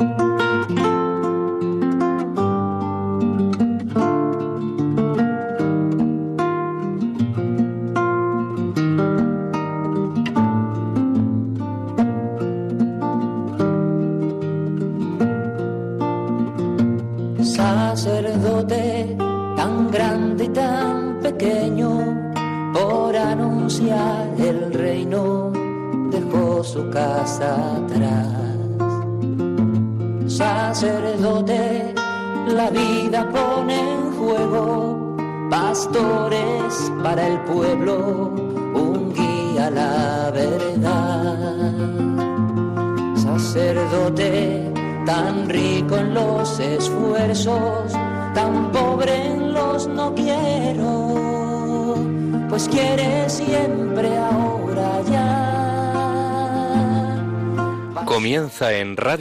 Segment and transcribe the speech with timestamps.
[0.00, 0.21] en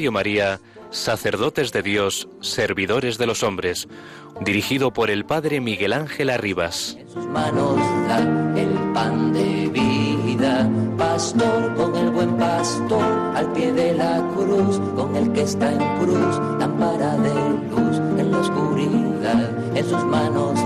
[0.02, 3.88] Radio María, Sacerdotes de Dios, Servidores de los Hombres,
[4.39, 6.98] dirigido por el Padre Miguel Ángel Arribas.
[7.00, 8.17] En sus manos da
[8.59, 10.67] el pan de vida,
[10.98, 13.03] pastor con el buen pastor,
[13.36, 17.34] al pie de la cruz, con el que está en cruz, lámpara de
[17.70, 20.59] luz en la oscuridad, en sus manos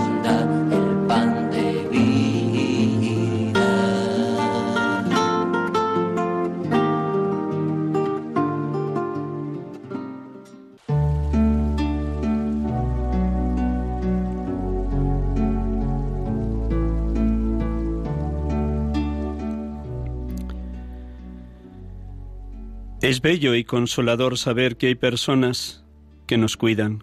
[23.16, 25.86] Es bello y consolador saber que hay personas
[26.26, 27.02] que nos cuidan,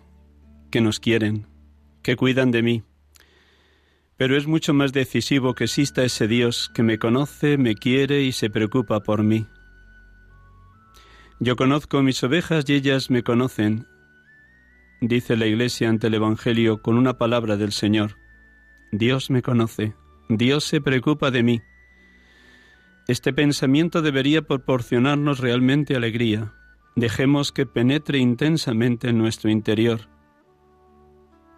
[0.69, 1.47] que nos quieren,
[2.03, 2.83] que cuidan de mí.
[4.15, 8.31] Pero es mucho más decisivo que exista ese Dios que me conoce, me quiere y
[8.31, 9.47] se preocupa por mí.
[11.39, 13.87] Yo conozco mis ovejas y ellas me conocen,
[15.01, 18.17] dice la Iglesia ante el Evangelio con una palabra del Señor.
[18.91, 19.95] Dios me conoce,
[20.29, 21.61] Dios se preocupa de mí.
[23.07, 26.53] Este pensamiento debería proporcionarnos realmente alegría.
[26.95, 30.07] Dejemos que penetre intensamente en nuestro interior.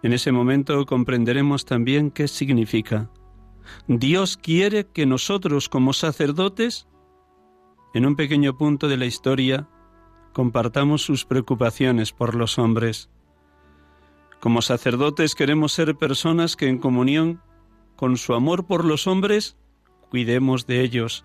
[0.02, 3.10] En ese momento comprenderemos también qué significa.
[3.86, 6.88] Dios quiere que nosotros como sacerdotes,
[7.94, 9.68] en un pequeño punto de la historia,
[10.32, 13.08] compartamos sus preocupaciones por los hombres.
[14.40, 17.40] Como sacerdotes queremos ser personas que en comunión
[17.94, 19.56] con su amor por los hombres,
[20.10, 21.24] cuidemos de ellos,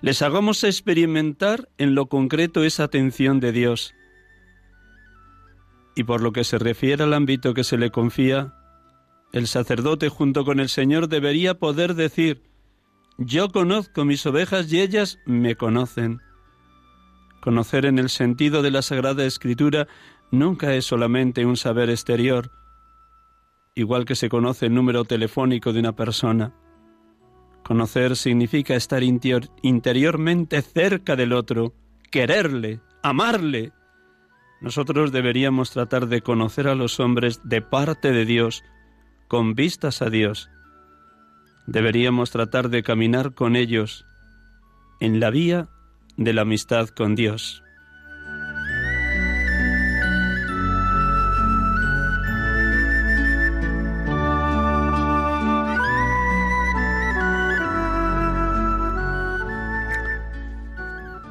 [0.00, 3.94] les hagamos experimentar en lo concreto esa atención de Dios.
[5.94, 8.54] Y por lo que se refiere al ámbito que se le confía,
[9.32, 12.42] el sacerdote junto con el Señor debería poder decir,
[13.18, 16.20] yo conozco mis ovejas y ellas me conocen.
[17.40, 19.88] Conocer en el sentido de la Sagrada Escritura
[20.30, 22.50] nunca es solamente un saber exterior,
[23.74, 26.52] igual que se conoce el número telefónico de una persona.
[27.66, 31.74] Conocer significa estar interiormente cerca del otro,
[32.12, 33.72] quererle, amarle.
[34.60, 38.62] Nosotros deberíamos tratar de conocer a los hombres de parte de Dios,
[39.26, 40.48] con vistas a Dios.
[41.66, 44.06] Deberíamos tratar de caminar con ellos
[45.00, 45.68] en la vía
[46.16, 47.64] de la amistad con Dios.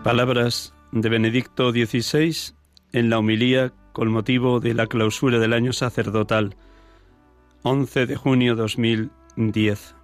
[0.06, 2.54] Palabras de Benedicto XVI
[2.92, 6.56] en la homilía con motivo de la clausura del año sacerdotal,
[7.64, 9.96] 11 de junio 2010.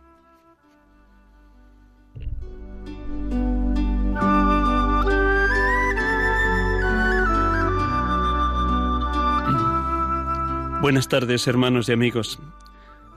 [10.82, 12.40] Buenas tardes, hermanos y amigos.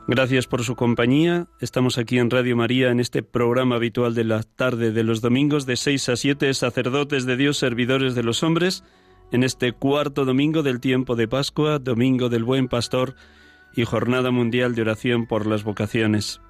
[0.07, 1.47] Gracias por su compañía.
[1.61, 5.65] Estamos aquí en Radio María en este programa habitual de la tarde de los domingos
[5.65, 8.85] de 6 a 7, sacerdotes de Dios, servidores de los hombres,
[9.33, 13.15] en este cuarto domingo del tiempo de Pascua, domingo del Buen Pastor
[13.75, 16.43] y Jornada Mundial de Oración por las Vocaciones.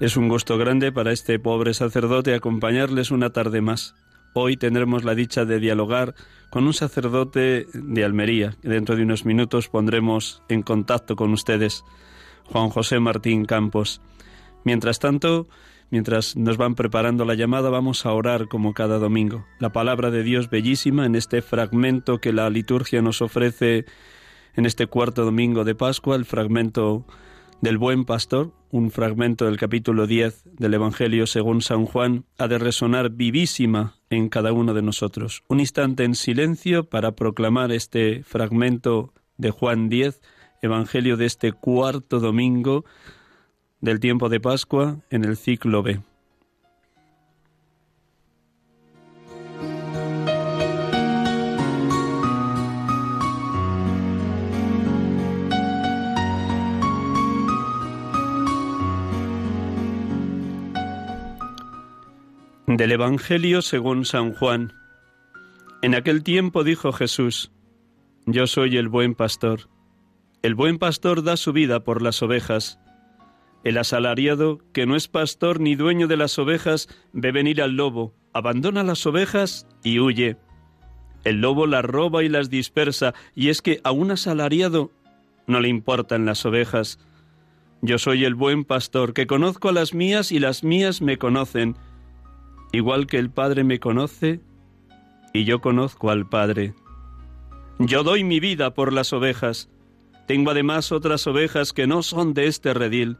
[0.00, 3.94] Es un gusto grande para este pobre sacerdote acompañarles una tarde más.
[4.32, 6.14] Hoy tendremos la dicha de dialogar
[6.48, 11.84] con un sacerdote de Almería, que dentro de unos minutos pondremos en contacto con ustedes.
[12.50, 14.00] Juan José Martín Campos.
[14.64, 15.46] Mientras tanto,
[15.90, 19.46] mientras nos van preparando la llamada, vamos a orar como cada domingo.
[19.58, 23.84] La palabra de Dios bellísima en este fragmento que la liturgia nos ofrece
[24.54, 27.04] en este cuarto domingo de Pascua, el fragmento
[27.60, 32.58] del buen pastor, un fragmento del capítulo 10 del Evangelio según San Juan, ha de
[32.58, 35.42] resonar vivísima en cada uno de nosotros.
[35.48, 40.20] Un instante en silencio para proclamar este fragmento de Juan 10,
[40.62, 42.84] Evangelio de este cuarto domingo
[43.80, 46.00] del tiempo de Pascua en el ciclo B.
[62.66, 64.72] Del Evangelio según San Juan.
[65.82, 67.52] En aquel tiempo dijo Jesús,
[68.26, 69.68] Yo soy el buen pastor.
[70.46, 72.78] El buen pastor da su vida por las ovejas.
[73.64, 78.14] El asalariado, que no es pastor ni dueño de las ovejas, ve venir al lobo,
[78.32, 80.36] abandona las ovejas y huye.
[81.24, 84.92] El lobo las roba y las dispersa, y es que a un asalariado
[85.48, 87.00] no le importan las ovejas.
[87.82, 91.74] Yo soy el buen pastor, que conozco a las mías y las mías me conocen
[92.70, 94.38] igual que el Padre me conoce
[95.32, 96.72] y yo conozco al Padre.
[97.80, 99.70] Yo doy mi vida por las ovejas.
[100.26, 103.16] Tengo además otras ovejas que no son de este redil.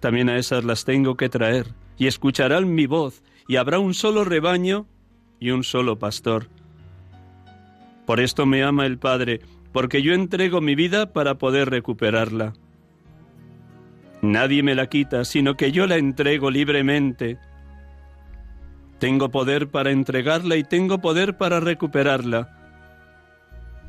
[0.00, 1.66] También a esas las tengo que traer,
[1.98, 4.86] y escucharán mi voz, y habrá un solo rebaño
[5.38, 6.48] y un solo pastor.
[8.06, 9.40] Por esto me ama el Padre,
[9.72, 12.54] porque yo entrego mi vida para poder recuperarla.
[14.22, 17.38] Nadie me la quita, sino que yo la entrego libremente.
[18.98, 22.48] Tengo poder para entregarla y tengo poder para recuperarla.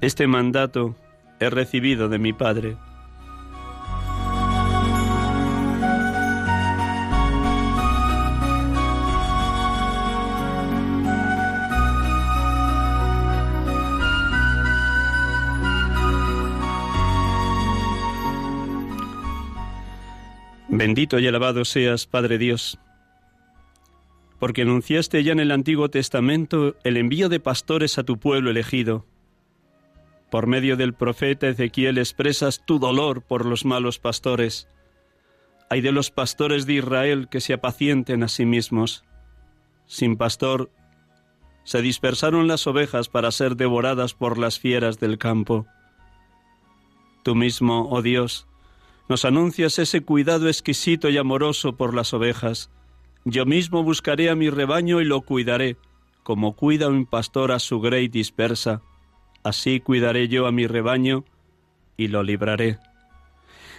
[0.02, 0.96] Este mandato
[1.40, 2.78] he recibido de mi Padre.
[20.70, 22.80] Bendito y alabado seas, Padre Dios
[24.40, 29.06] porque anunciaste ya en el Antiguo Testamento el envío de pastores a tu pueblo elegido.
[30.30, 34.68] Por medio del profeta Ezequiel expresas tu dolor por los malos pastores.
[35.70, 39.04] Hay de los pastores de Israel que se apacienten a sí mismos.
[39.86, 40.70] Sin pastor,
[41.64, 45.66] se dispersaron las ovejas para ser devoradas por las fieras del campo.
[47.24, 48.48] Tú mismo, oh Dios,
[49.10, 52.70] nos anuncias ese cuidado exquisito y amoroso por las ovejas
[53.30, 55.76] yo mismo buscaré a mi rebaño y lo cuidaré,
[56.24, 58.82] como cuida un pastor a su grey dispersa.
[59.48, 61.24] Así cuidaré yo a mi rebaño
[61.96, 62.80] y lo libraré.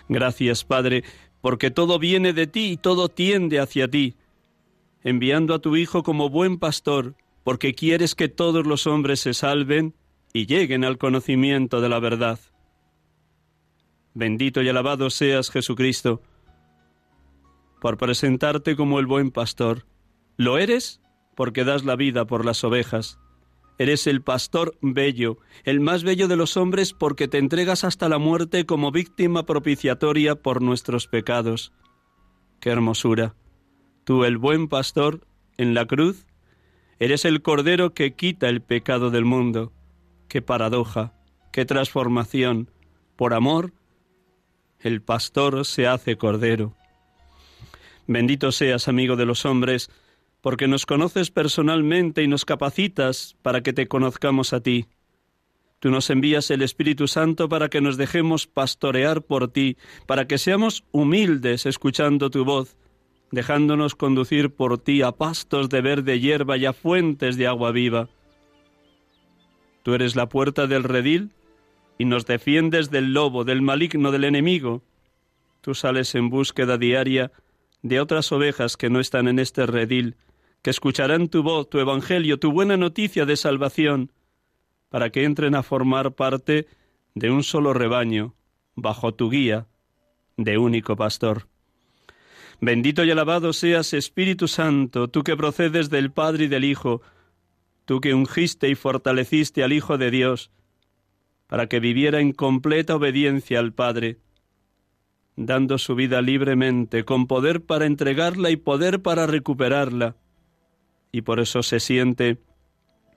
[0.09, 1.05] Gracias, Padre,
[1.43, 4.17] porque todo viene de ti y todo tiende hacia ti,
[5.05, 9.95] enviando a tu Hijo como buen pastor, porque quieres que todos los hombres se salven
[10.33, 12.41] y lleguen al conocimiento de la verdad.
[14.15, 16.23] Bendito y alabado seas Jesucristo,
[17.79, 19.85] por presentarte como el buen pastor.
[20.39, 21.03] Lo eres
[21.37, 23.19] porque das la vida por las ovejas.
[23.79, 28.19] Eres el pastor bello, el más bello de los hombres porque te entregas hasta la
[28.19, 31.73] muerte como víctima propiciatoria por nuestros pecados.
[32.61, 33.37] ¡Qué hermosura!
[34.03, 35.27] Tú, el buen pastor,
[35.59, 36.27] en la cruz,
[36.99, 39.73] eres el cordero que quita el pecado del mundo.
[40.29, 41.13] ¡Qué paradoja!
[41.53, 42.71] ¡Qué transformación!
[43.15, 43.73] Por amor,
[44.81, 46.75] el pastor se hace cordero.
[48.09, 49.91] Bendito seas, amigo de los hombres,
[50.41, 54.87] porque nos conoces personalmente y nos capacitas para que te conozcamos a ti.
[55.81, 60.39] Tú nos envías el Espíritu Santo para que nos dejemos pastorear por ti, para que
[60.39, 62.77] seamos humildes escuchando tu voz,
[63.31, 68.09] dejándonos conducir por ti a pastos de verde hierba y a fuentes de agua viva.
[69.85, 71.31] Tú eres la puerta del redil
[71.97, 74.83] y nos defiendes del lobo, del maligno, del enemigo.
[75.61, 77.31] Tú sales en búsqueda diaria
[77.83, 80.17] de otras ovejas que no están en este redil,
[80.63, 84.13] que escucharán tu voz, tu evangelio, tu buena noticia de salvación,
[84.89, 86.67] para que entren a formar parte
[87.15, 88.35] de un solo rebaño,
[88.75, 89.67] bajo tu guía,
[90.37, 91.49] de único pastor.
[92.61, 97.03] Bendito y alabado seas, Espíritu Santo, tú que procedes del Padre y del Hijo,
[97.85, 100.51] tú que ungiste y fortaleciste al Hijo de Dios,
[101.47, 104.19] para que viviera en completa obediencia al Padre,
[105.37, 110.17] dando su vida libremente, con poder para entregarla y poder para recuperarla.
[111.13, 112.39] Y por eso se siente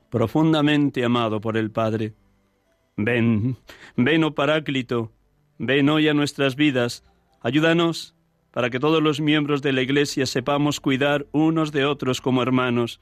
[0.09, 2.13] profundamente amado por el Padre.
[2.97, 3.57] Ven,
[3.95, 5.11] ven, oh Paráclito,
[5.57, 7.03] ven hoy a nuestras vidas,
[7.41, 8.15] ayúdanos
[8.51, 12.99] para que todos los miembros de la Iglesia sepamos cuidar unos de otros como hermanos,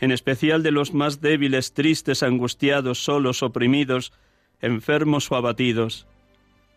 [0.00, 4.12] en especial de los más débiles, tristes, angustiados, solos, oprimidos,
[4.60, 6.06] enfermos o abatidos.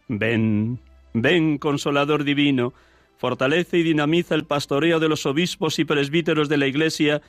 [0.10, 0.82] Ven,
[1.14, 2.74] Ven, consolador divino,
[3.18, 7.22] fortalece y dinamiza el pastoreo de los obispos y presbíteros de la Iglesia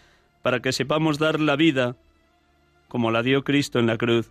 [0.43, 1.97] para que sepamos dar la vida
[2.89, 4.31] como la dio Cristo en la cruz,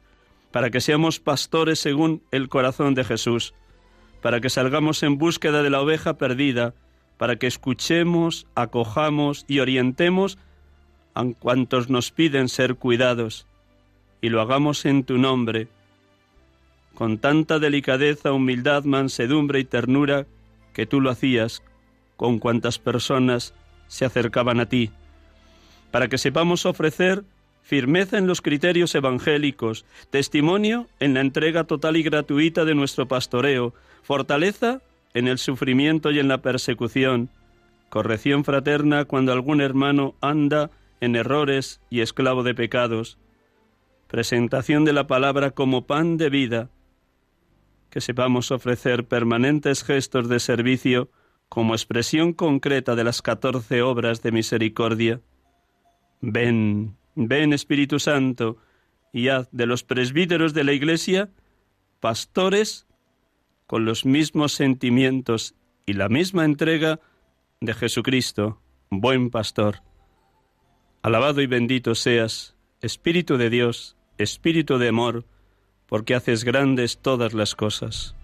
[0.52, 3.56] para que seamos pastores según el corazón de Jesús,
[4.22, 6.76] para que salgamos en búsqueda de la oveja perdida,
[7.18, 10.38] para que escuchemos, acojamos y orientemos
[11.16, 13.48] a cuantos nos piden ser cuidados,
[14.22, 15.68] y lo hagamos en tu nombre,
[16.94, 20.28] con tanta delicadeza, humildad, mansedumbre y ternura
[20.74, 21.64] que tú lo hacías
[22.16, 23.56] con cuantas personas
[23.88, 24.92] se acercaban a ti,
[25.92, 27.24] para que sepamos ofrecer
[27.62, 33.74] firmeza en los criterios evangélicos, testimonio en la entrega total y gratuita de nuestro pastoreo,
[34.02, 34.82] fortaleza
[35.14, 37.30] en el sufrimiento y en la persecución,
[37.90, 40.72] corrección fraterna cuando algún hermano anda
[41.02, 43.18] en errores y esclavo de pecados,
[44.08, 46.70] presentación de la palabra como pan de vida,
[47.90, 51.10] que sepamos ofrecer permanentes gestos de servicio
[51.50, 55.20] como expresión concreta de las catorce obras de misericordia.
[56.22, 58.58] Ven, ven Espíritu Santo,
[59.14, 61.30] y haz de los presbíteros de la Iglesia
[62.00, 62.88] pastores
[63.68, 67.00] con los mismos sentimientos y la misma entrega
[67.60, 69.82] de Jesucristo, buen pastor.
[71.04, 75.26] Alabado y bendito seas, Espíritu de Dios, Espíritu de amor,
[75.88, 78.16] porque haces grandes todas las cosas.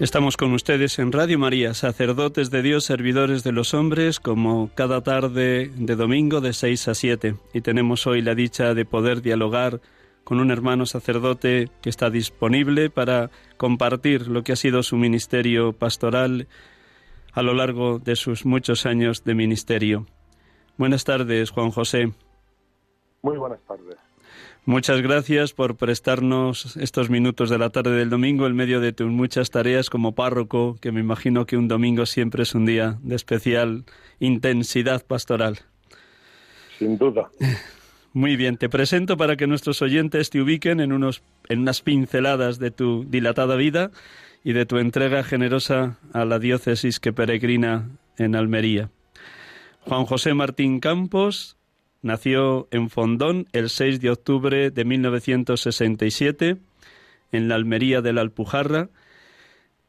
[0.00, 5.02] Estamos con ustedes en Radio María, sacerdotes de Dios, servidores de los hombres, como cada
[5.02, 7.34] tarde de domingo de 6 a 7.
[7.52, 9.82] Y tenemos hoy la dicha de poder dialogar
[10.24, 15.74] con un hermano sacerdote que está disponible para compartir lo que ha sido su ministerio
[15.74, 16.48] pastoral
[17.34, 20.06] a lo largo de sus muchos años de ministerio.
[20.78, 22.10] Buenas tardes, Juan José.
[23.20, 23.98] Muy buenas tardes.
[24.66, 29.10] Muchas gracias por prestarnos estos minutos de la tarde del domingo en medio de tus
[29.10, 33.16] muchas tareas como párroco, que me imagino que un domingo siempre es un día de
[33.16, 33.84] especial
[34.18, 35.60] intensidad pastoral.
[36.78, 37.30] Sin duda.
[38.12, 42.58] Muy bien, te presento para que nuestros oyentes te ubiquen en, unos, en unas pinceladas
[42.58, 43.92] de tu dilatada vida
[44.44, 47.88] y de tu entrega generosa a la diócesis que peregrina
[48.18, 48.90] en Almería.
[49.82, 51.56] Juan José Martín Campos
[52.02, 56.56] Nació en Fondón el 6 de octubre de 1967
[57.32, 58.88] en la Almería de la Alpujarra.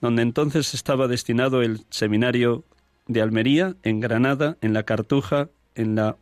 [0.00, 2.64] donde entonces estaba destinado el seminario
[3.06, 6.16] de Almería, en Granada, en la Cartuja, en la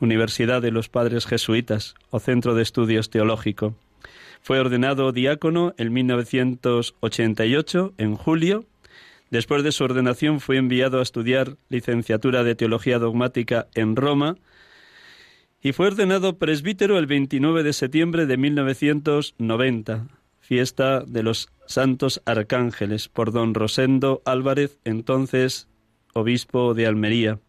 [0.00, 3.74] Universidad de los Padres Jesuitas o Centro de Estudios Teológico.
[4.42, 8.64] Fue ordenado diácono en 1988, en julio.
[9.30, 14.36] Después de su ordenación fue enviado a estudiar licenciatura de Teología Dogmática en Roma
[15.62, 20.06] y fue ordenado presbítero el 29 de septiembre de 1990,
[20.40, 25.68] fiesta de los Santos Arcángeles, por don Rosendo Álvarez, entonces
[26.14, 27.40] obispo de Almería.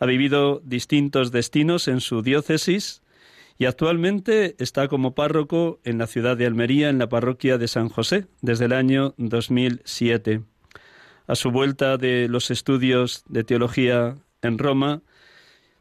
[0.00, 3.00] Ha vivido distintos destinos en su diócesis,
[3.58, 7.88] y actualmente está como párroco en la ciudad de Almería, en la parroquia de San
[7.88, 10.42] José, desde el año 2007.
[11.26, 15.02] A su vuelta de los estudios de teología en Roma,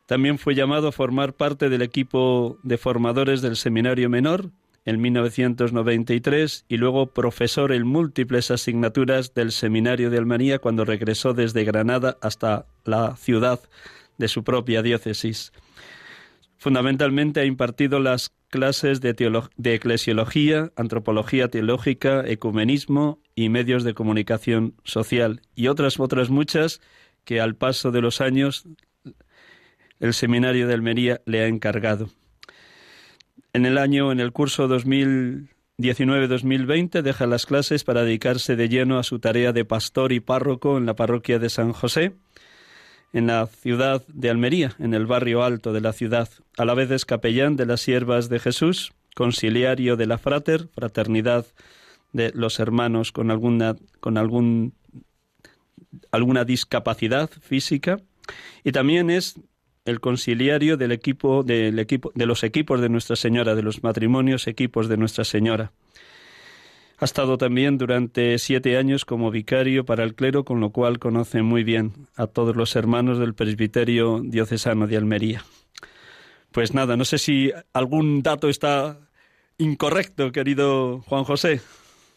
[0.05, 4.51] también fue llamado a formar parte del equipo de formadores del Seminario Menor
[4.85, 11.63] en 1993 y luego profesor en múltiples asignaturas del Seminario de Almería cuando regresó desde
[11.63, 13.61] Granada hasta la ciudad
[14.17, 15.53] de su propia diócesis.
[16.63, 19.13] Fundamentalmente ha impartido las clases de,
[19.65, 26.79] eclesiología, antropología teológica, ecumenismo y medios de comunicación social y otras otras muchas
[27.25, 28.63] que al paso de los años
[29.99, 32.09] el seminario de Almería le ha encargado.
[33.51, 39.03] En el año, en el curso 2019-2020, deja las clases para dedicarse de lleno a
[39.03, 42.13] su tarea de pastor y párroco en la parroquia de San José
[43.13, 46.29] en la ciudad de Almería, en el barrio alto de la ciudad.
[46.57, 51.45] A la vez es capellán de las siervas de Jesús, conciliario de la frater, fraternidad
[52.11, 54.73] de los hermanos con alguna, con algún,
[56.11, 57.99] alguna discapacidad física,
[58.63, 59.35] y también es
[59.85, 64.47] el conciliario del equipo, del equipo, de los equipos de Nuestra Señora, de los matrimonios
[64.47, 65.71] equipos de Nuestra Señora.
[66.99, 71.41] Ha estado también durante siete años como vicario para el clero, con lo cual conoce
[71.41, 75.43] muy bien a todos los hermanos del presbiterio diocesano de Almería.
[76.51, 78.99] Pues nada, no sé si algún dato está
[79.57, 81.61] incorrecto, querido Juan José.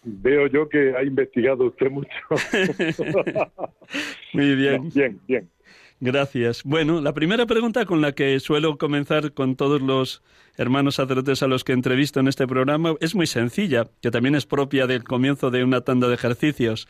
[0.05, 2.11] Veo yo que ha investigado usted mucho.
[4.33, 4.91] Muy bien.
[4.95, 5.51] bien, bien.
[6.01, 6.63] Gracias.
[6.65, 10.23] Bueno, la primera pregunta con la que suelo comenzar con todos los
[10.59, 14.47] hermanos sacerdotes a los que entrevisto en este programa es muy sencilla, que también es
[14.47, 16.87] propia del comienzo de una tanda de ejercicios.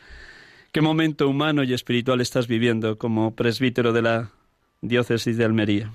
[0.73, 4.31] ¿Qué momento humano y espiritual estás viviendo como presbítero de la
[4.81, 5.91] diócesis de Almería?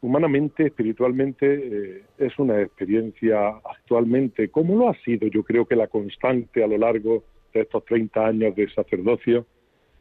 [0.00, 5.88] Humanamente, espiritualmente, eh, es una experiencia actualmente, como lo ha sido, yo creo que la
[5.88, 9.44] constante a lo largo de estos 30 años de sacerdocio,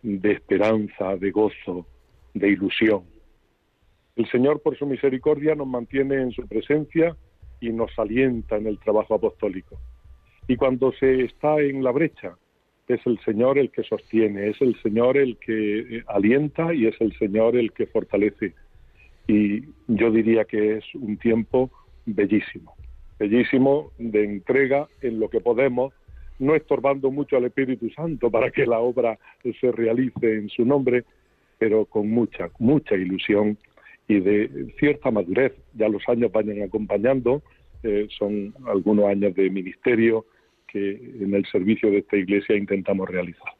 [0.07, 1.85] de esperanza, de gozo,
[2.33, 3.03] de ilusión.
[4.15, 7.15] El Señor, por su misericordia, nos mantiene en su presencia
[7.59, 9.77] y nos alienta en el trabajo apostólico.
[10.47, 12.37] Y cuando se está en la brecha,
[12.87, 16.95] es el Señor el que sostiene, es el Señor el que eh, alienta y es
[17.01, 18.53] el Señor el que fortalece.
[19.27, 21.69] Y yo diría que es un tiempo
[22.05, 22.75] bellísimo,
[23.19, 25.93] bellísimo de entrega en lo que podemos
[26.39, 29.17] no estorbando mucho al Espíritu Santo para que la obra
[29.59, 31.03] se realice en su nombre,
[31.57, 33.57] pero con mucha, mucha ilusión
[34.07, 35.53] y de cierta madurez.
[35.73, 37.41] Ya los años vayan acompañando,
[37.83, 40.25] eh, son algunos años de ministerio
[40.67, 40.91] que
[41.21, 43.53] en el servicio de esta iglesia intentamos realizar.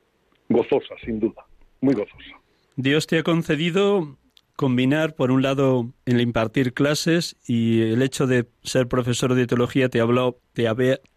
[0.50, 1.46] Gozosa, sin duda,
[1.81, 2.39] muy gozosa.
[2.75, 4.17] Dios te ha concedido
[4.57, 9.87] combinar, por un lado, el impartir clases y el hecho de ser profesor de teología
[9.87, 10.67] te, habló, te,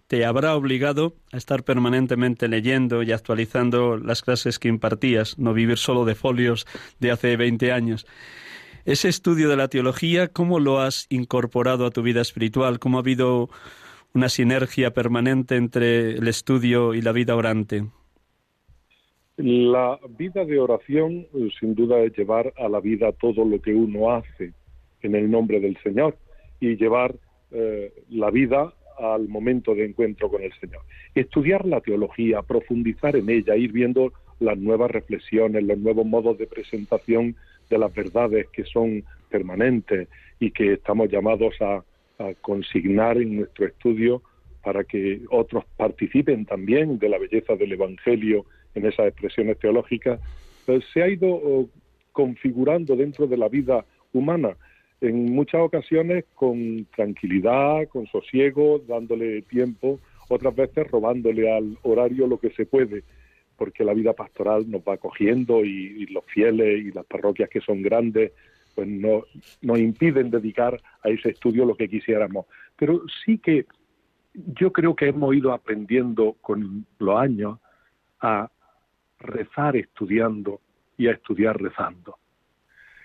[0.07, 5.79] te habrá obligado a estar permanentemente leyendo y actualizando las clases que impartías, no vivir
[5.79, 6.67] solo de folios
[7.01, 8.07] de hace 20 años.
[8.85, 12.79] Ese estudio de la teología, ¿cómo lo has incorporado a tu vida espiritual?
[12.79, 13.49] ¿Cómo ha habido
[14.13, 17.87] una sinergia permanente entre el estudio y la vida orante?
[19.43, 21.27] La vida de oración,
[21.59, 24.53] sin duda, es llevar a la vida todo lo que uno hace
[25.01, 26.17] en el nombre del Señor
[26.61, 27.15] y llevar
[27.51, 30.83] eh, la vida al momento de encuentro con el Señor.
[31.15, 36.47] Estudiar la teología, profundizar en ella, ir viendo las nuevas reflexiones, los nuevos modos de
[36.47, 37.35] presentación
[37.71, 41.83] de las verdades que son permanentes y que estamos llamados a,
[42.43, 44.21] consignar en nuestro estudio
[44.63, 50.21] para que otros participen también de la belleza del Evangelio en esas expresiones teológicas,
[50.67, 51.69] pues se ha ido oh,
[52.13, 54.57] configurando dentro de la vida humana
[55.01, 62.39] en muchas ocasiones con tranquilidad, con sosiego, dándole tiempo, otras veces robándole al horario lo
[62.39, 63.03] que se puede,
[63.57, 67.83] porque la vida pastoral nos va cogiendo y, los fieles y las parroquias que son
[67.83, 68.33] grandes
[68.75, 69.25] pues no,
[69.63, 72.47] nos impiden dedicar a ese estudio lo que quisiéramos.
[72.77, 73.67] Pero sí que
[74.33, 77.59] yo creo que hemos ido aprendiendo con los años
[78.21, 78.49] a
[79.21, 80.61] rezar estudiando
[80.97, 82.19] y a estudiar rezando.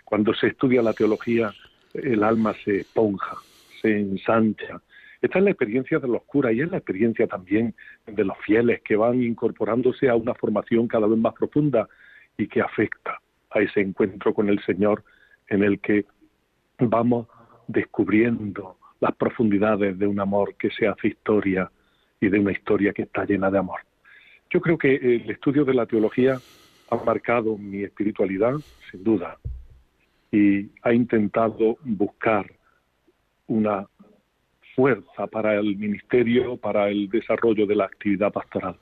[0.03, 1.53] Cuando se estudia la teología
[1.95, 3.37] el alma se esponja,
[3.81, 4.81] se ensancha.
[5.21, 7.73] Esta es la experiencia de los curas y es la experiencia también
[8.05, 11.87] de los fieles que van incorporándose a una formación cada vez más profunda
[12.37, 15.03] y que afecta a ese encuentro con el Señor
[15.47, 16.05] en el que
[16.79, 17.27] vamos
[17.67, 21.71] descubriendo las profundidades de un amor que se hace historia
[22.19, 23.79] y de una historia que está llena de amor.
[24.55, 26.39] Yo creo que el estudio de la teología
[26.89, 28.53] ha marcado mi espiritualidad,
[28.89, 29.37] sin duda,
[30.31, 32.49] y ha intentado buscar
[33.47, 33.85] una
[34.73, 38.77] fuerza para el ministerio, para el desarrollo de la actividad pastoral.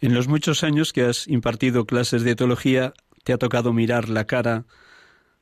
[0.00, 2.92] En los muchos años que has impartido clases de teología,
[3.24, 4.66] te ha tocado mirar la cara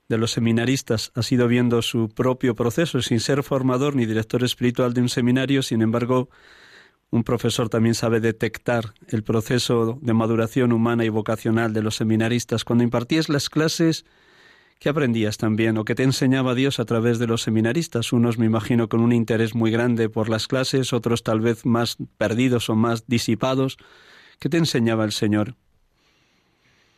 [0.09, 4.95] de los seminaristas, has ido viendo su propio proceso sin ser formador ni director espiritual
[4.95, 6.31] de un seminario, sin embargo,
[7.11, 12.65] un profesor también sabe detectar el proceso de maduración humana y vocacional de los seminaristas.
[12.65, 14.05] Cuando impartías las clases,
[14.81, 18.13] ¿Qué aprendías también o qué te enseñaba Dios a través de los seminaristas?
[18.13, 21.97] Unos me imagino con un interés muy grande por las clases, otros tal vez más
[22.19, 23.79] perdidos o más disipados.
[24.41, 25.55] ¿Qué te enseñaba el Señor?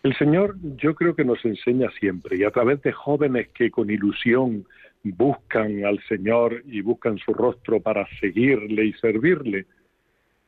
[0.03, 3.90] El Señor yo creo que nos enseña siempre y a través de jóvenes que con
[3.90, 4.66] ilusión
[5.05, 9.66] buscan al Señor y buscan su rostro para seguirle y servirle,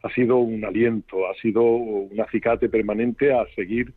[0.03, 3.93] ha sido un aliento, ha sido un acicate permanente a seguir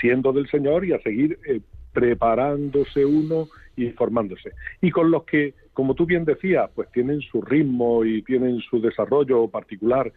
[0.00, 1.60] siendo del Señor y a seguir eh,
[1.92, 4.52] preparándose uno y formándose.
[4.80, 8.80] Y con los que, como tú bien decías, pues tienen su ritmo y tienen su
[8.80, 10.12] desarrollo particular,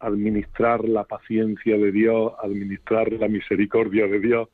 [0.00, 4.48] administrar la paciencia de Dios, administrar la misericordia de Dios,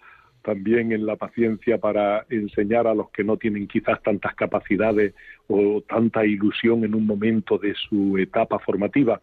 [0.44, 5.14] también en la paciencia para enseñar a los que no tienen quizás tantas capacidades
[5.48, 9.20] o tanta ilusión en un momento de su etapa formativa.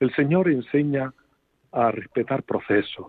[0.00, 1.14] El Señor enseña
[1.70, 3.06] a respetar procesos,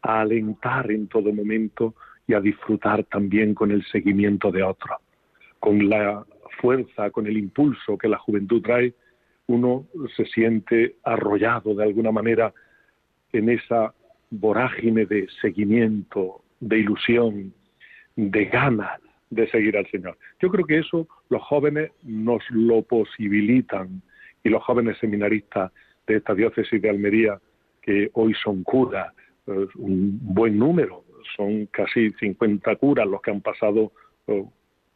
[0.00, 1.94] a alentar en todo momento
[2.26, 4.98] y a disfrutar también con el seguimiento de otros.
[5.60, 6.24] Con la
[6.60, 8.94] fuerza, con el impulso que la juventud trae,
[9.46, 12.52] uno se siente arrollado de alguna manera
[13.32, 13.92] en esa
[14.30, 17.52] vorágine de seguimiento, de ilusión,
[18.16, 20.16] de ganas de seguir al Señor.
[20.40, 24.02] Yo creo que eso los jóvenes nos lo posibilitan
[24.44, 25.72] y los jóvenes seminaristas
[26.06, 27.40] de esta diócesis de Almería,
[27.82, 29.12] que hoy son curas,
[29.46, 31.04] eh, un buen número,
[31.36, 33.92] son casi 50 curas los que han pasado
[34.28, 34.44] eh,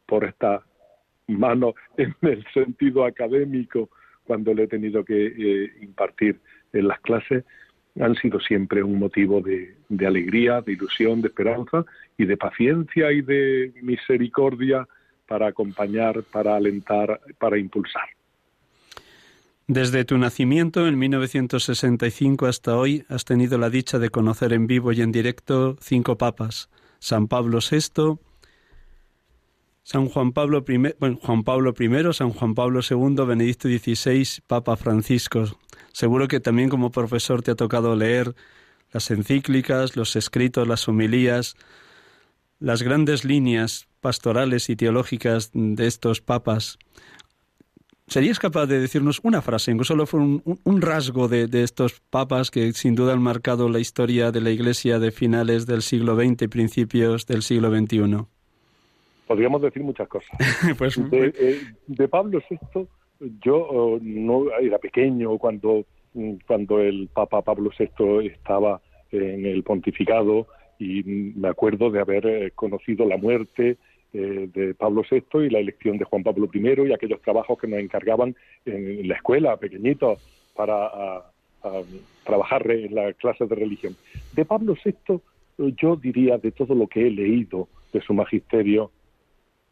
[0.05, 0.63] por esta
[1.27, 3.89] mano en el sentido académico
[4.23, 6.39] cuando le he tenido que eh, impartir
[6.73, 7.43] en las clases,
[7.99, 9.75] han sido siempre un motivo de,
[10.05, 11.85] alegría, de ilusión, de esperanza
[12.17, 14.87] y de paciencia y de misericordia
[15.27, 18.09] para acompañar, para alentar, para impulsar.
[19.67, 24.91] Desde tu nacimiento en 1965 hasta hoy has tenido la dicha de conocer en vivo
[24.91, 28.19] y en directo cinco papas, San Pablo VI,
[29.83, 35.45] San Juan Pablo I, Juan Pablo I, San Juan Pablo II, Benedicto XVI, Papa Francisco.
[35.91, 38.35] Seguro que también como profesor te ha tocado leer
[38.91, 41.55] las encíclicas, los escritos, las homilías,
[42.59, 46.77] las grandes líneas pastorales y teológicas de estos papas.
[48.07, 52.51] ¿Serías capaz de decirnos una frase, incluso solo fue un, rasgo de, de, estos papas
[52.51, 56.41] que sin duda han marcado la historia de la Iglesia de finales del siglo XX
[56.41, 58.27] y principios del siglo XXI?
[59.31, 60.29] Podríamos decir muchas cosas.
[60.77, 62.85] Pues, eh, de, Pablo VI,
[63.41, 69.63] yo oh, no era pequeño cuando, mm, cuando el Papa Pablo VI estaba en el
[69.63, 70.47] pontificado
[70.79, 73.77] y me acuerdo de haber eh, conocido la muerte
[74.13, 77.67] eh, de Pablo VI y la elección de Juan Pablo I y aquellos trabajos que
[77.67, 80.19] nos encargaban en la escuela, pequeñitos,
[80.53, 81.23] para
[82.25, 83.95] trabajar en las clases de religión.
[84.33, 85.21] De Pablo VI,
[85.77, 88.91] yo diría de todo lo que he leído de su magisterio,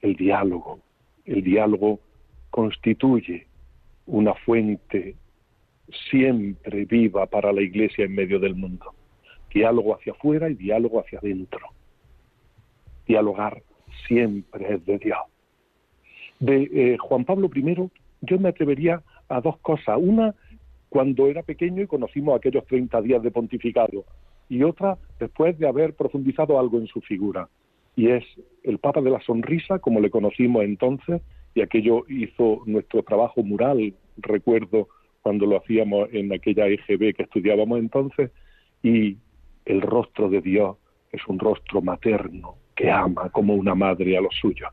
[0.02, 0.80] el diálogo.
[1.26, 2.00] El diálogo
[2.50, 3.48] constituye
[4.06, 5.16] una fuente
[6.10, 8.94] siempre viva para la Iglesia en medio del mundo.
[9.54, 11.68] Diálogo hacia afuera y diálogo hacia adentro.
[13.08, 13.64] Dialogar
[14.08, 15.20] siempre es de Dios.
[16.40, 17.90] De eh, Juan Pablo I
[18.22, 19.98] yo me atrevería a dos cosas.
[20.00, 20.36] Una,
[20.90, 24.06] cuando era pequeño y conocimos aquellos 30 días de pontificado.
[24.48, 27.48] Y otra, después de haber profundizado algo en su figura
[28.00, 28.24] y es
[28.64, 31.22] el Papa de la Sonrisa, como le conocimos entonces,
[31.54, 34.88] y aquello hizo nuestro trabajo mural, recuerdo
[35.22, 38.32] cuando lo hacíamos en aquella EGB que estudiábamos entonces,
[38.82, 39.18] y
[39.66, 40.78] el rostro de Dios
[41.12, 44.70] es un rostro materno que ama como una madre a los suyos.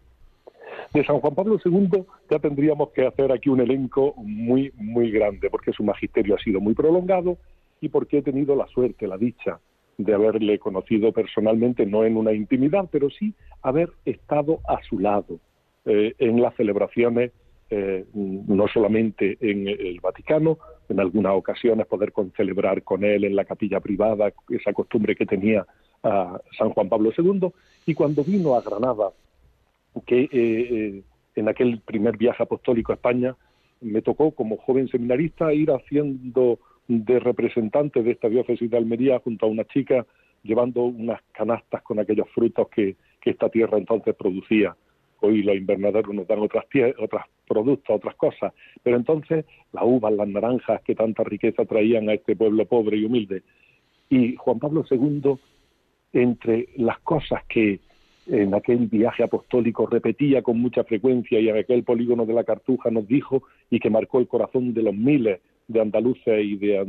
[0.95, 5.51] De San Juan Pablo II ya tendríamos que hacer aquí un elenco muy, muy grande,
[5.51, 7.39] porque su magisterio ha sido muy prolongado
[7.81, 9.59] y porque he tenido la suerte, la dicha
[9.99, 15.39] de haberle conocido personalmente, no en una intimidad, pero sí haber estado a su lado
[15.85, 17.33] eh, en las celebraciones,
[17.71, 23.45] eh, no solamente en el Vaticano, en algunas ocasiones poder celebrar con él en la
[23.45, 25.67] capilla privada, esa costumbre que tenía
[26.03, 27.49] a San Juan Pablo II,
[27.87, 29.11] y cuando vino a Granada,
[30.05, 31.03] que eh,
[31.35, 33.35] en aquel primer viaje apostólico a España,
[33.81, 39.47] me tocó como joven seminarista ir haciendo de representantes de esta diócesis de Almería junto
[39.47, 40.07] a una chica
[40.47, 42.97] llevando unas canastas con aquellos frutos que,
[43.27, 44.77] esta tierra entonces producía.
[45.21, 46.65] Hoy los invernaderos nos dan otras,
[46.97, 48.53] otros productos, otras cosas,
[48.85, 53.05] pero entonces las uvas, las naranjas que tanta riqueza traían a este pueblo pobre y
[53.05, 53.43] humilde.
[54.09, 55.35] Y Juan Pablo II,
[56.13, 57.81] entre las cosas que
[58.29, 62.93] en aquel viaje apostólico repetía con mucha frecuencia y en aquel polígono de la Cartuja
[62.93, 66.87] nos dijo y que marcó el corazón de los miles de andaluces y de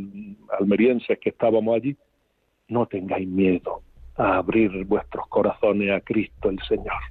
[0.60, 1.96] almerienses que estábamos allí,
[2.68, 3.82] no tengáis miedo
[4.16, 7.02] a abrir vuestros corazones a Cristo el Señor.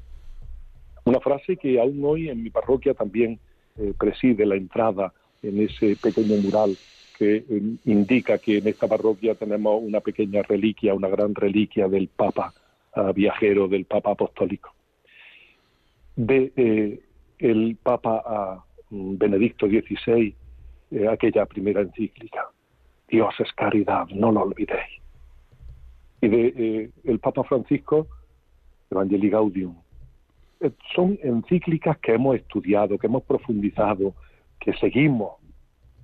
[1.05, 3.38] Una frase que aún hoy en mi parroquia también
[3.79, 6.76] eh, preside la entrada en ese pequeño mural
[7.16, 12.09] que eh, indica que en esta parroquia tenemos una pequeña reliquia, una gran reliquia del
[12.09, 12.52] Papa
[12.94, 14.74] ah, viajero, del Papa apostólico.
[16.16, 17.00] De eh,
[17.38, 20.35] el Papa ah, Benedicto XVI
[20.90, 22.49] eh, aquella primera encíclica.
[23.09, 25.01] Dios es caridad, no lo olvidéis.
[26.20, 28.07] Y de eh, el Papa Francisco,
[28.90, 29.77] Evangelii Gaudium.
[30.61, 34.14] Eh, son encíclicas que hemos estudiado, que hemos profundizado,
[34.61, 35.35] que seguimos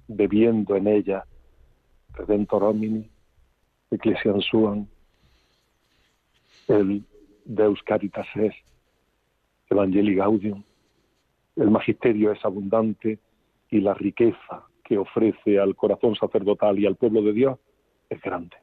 [0.09, 1.25] bebiendo en ellas.
[2.15, 3.09] Redentor Homini,
[3.91, 4.87] Ecclesiam Suam.
[6.69, 7.05] el
[7.45, 8.55] Deus Caritas es,
[9.71, 10.63] Evangelii Gaudium,
[11.57, 13.19] el magisterio es abundante
[13.71, 17.59] y la riqueza que ofrece al corazón sacerdotal y al pueblo de Dios
[18.11, 18.55] es grande.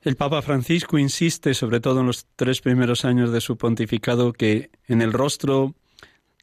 [0.00, 4.70] El Papa Francisco insiste, sobre todo en los tres primeros años de su pontificado, que
[4.86, 5.74] en el rostro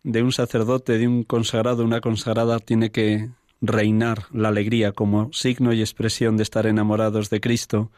[0.04, 5.74] de un sacerdote, de un consagrado, una consagrada, tiene que reinar la alegría como signo
[5.74, 7.90] y expresión de estar enamorados de Cristo.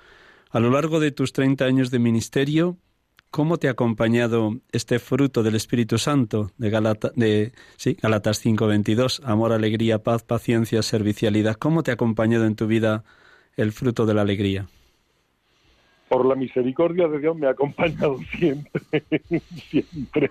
[0.51, 2.77] A lo largo de tus treinta años de ministerio,
[3.31, 9.21] ¿cómo te ha acompañado este fruto del Espíritu Santo de, Galata, de sí, Galatas 5:22,
[9.25, 11.55] amor, alegría, paz, paciencia, servicialidad?
[11.55, 13.03] ¿Cómo te ha acompañado en tu vida
[13.57, 14.67] el fruto de la alegría?
[16.09, 18.81] Por la misericordia de Dios me ha acompañado siempre,
[19.69, 20.29] siempre.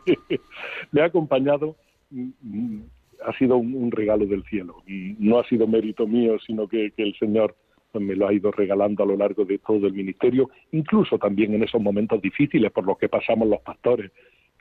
[0.92, 1.76] Me ha acompañado
[2.10, 2.80] mm,
[3.26, 4.82] ha sido un, regalo del cielo.
[4.86, 7.56] No ha sido mérito mío, sino que, el Señor
[8.00, 11.62] me lo ha ido regalando a lo largo de todo el ministerio, incluso también en
[11.62, 14.10] esos momentos difíciles por los que pasamos los pastores,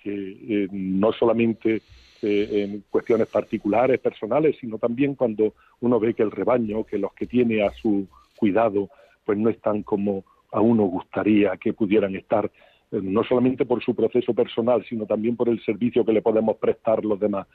[0.01, 1.81] que eh, no solamente
[2.21, 7.13] eh, en cuestiones particulares, personales, sino también cuando uno ve que el rebaño, que los
[7.13, 8.89] que tiene a su cuidado,
[9.25, 12.45] pues no están como a uno gustaría que pudieran estar,
[12.91, 16.57] eh, no solamente por su proceso personal, sino también por el servicio que le podemos
[16.57, 17.47] prestar los demás.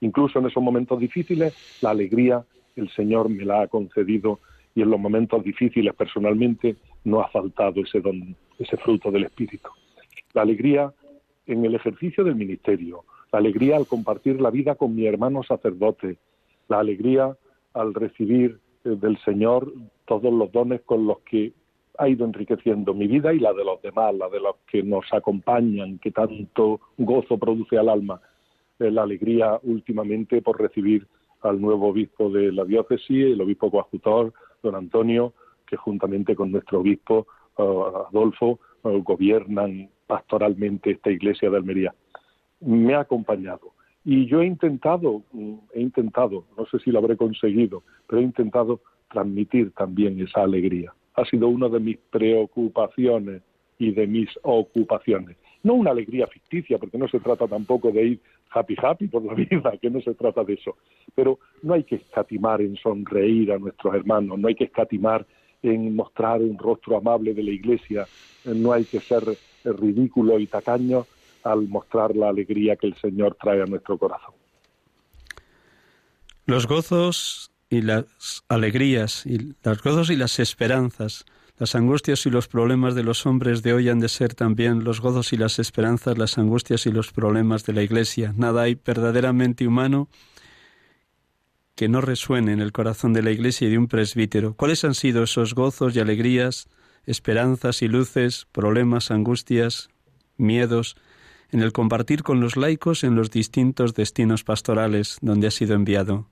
[0.00, 2.44] Incluso en esos momentos difíciles, la alegría
[2.76, 4.40] el Señor me la ha concedido
[4.74, 9.70] y en los momentos difíciles personalmente no ha faltado ese don, ese fruto del Espíritu.
[10.32, 10.92] La alegría
[11.46, 16.18] en el ejercicio del ministerio, la alegría al compartir la vida con mi hermano sacerdote,
[16.68, 17.36] la alegría
[17.74, 19.72] al recibir eh, del Señor
[20.06, 21.52] todos los dones con los que
[21.98, 25.04] ha ido enriqueciendo mi vida y la de los demás, la de los que nos
[25.12, 28.20] acompañan, que tanto gozo produce al alma
[28.78, 31.06] la alegría últimamente por recibir
[31.42, 35.34] al nuevo obispo de la diócesis, el obispo coadjutor, don Antonio,
[35.66, 37.26] que juntamente con nuestro obispo
[37.58, 37.62] eh,
[38.08, 41.94] Adolfo eh, gobiernan pastoralmente esta iglesia de Almería.
[42.60, 43.72] Me ha acompañado
[44.04, 48.24] y yo he intentado, mm, he intentado, no sé si lo habré conseguido, pero he
[48.24, 50.92] intentado transmitir también esa alegría.
[51.14, 53.42] Ha sido una de mis preocupaciones
[53.78, 55.36] y de mis ocupaciones.
[55.62, 58.20] No una alegría ficticia, porque no se trata tampoco de ir
[58.50, 60.76] happy happy por la vida, que no se trata de eso.
[61.14, 65.26] Pero no hay que escatimar en sonreír a nuestros hermanos, no hay que escatimar
[65.62, 68.06] en mostrar un rostro amable de la Iglesia,
[68.46, 69.22] no hay que ser
[69.64, 71.06] ridículo y tacaño
[71.44, 74.34] al mostrar la alegría que el Señor trae a nuestro corazón.
[76.46, 81.24] Los gozos y las alegrías, y los gozos y las esperanzas
[81.60, 85.02] las angustias y los problemas de los hombres de hoy han de ser también los
[85.02, 88.32] gozos y las esperanzas, las angustias y los problemas de la Iglesia.
[88.34, 90.08] Nada hay verdaderamente humano
[91.74, 94.54] que no resuene en el corazón de la Iglesia y de un presbítero.
[94.54, 96.66] ¿Cuáles han sido esos gozos y alegrías,
[97.04, 99.90] esperanzas y luces, problemas, angustias,
[100.38, 100.96] miedos,
[101.50, 106.26] en el compartir con los laicos en los distintos destinos pastorales donde ha sido enviado?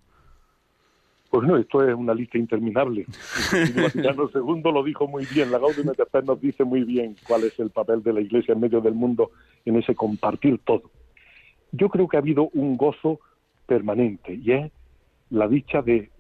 [1.31, 3.05] Pues no, esto es una lista interminable.
[3.53, 7.45] El Vaticano II lo dijo muy bien, la Gaudium et nos dice muy bien cuál
[7.45, 9.31] es el papel de la Iglesia en medio del mundo
[9.67, 10.91] en ese compartir todo.
[11.73, 13.21] Yo creo que ha habido un gozo
[13.67, 14.73] permanente y es
[15.29, 16.11] la dicha de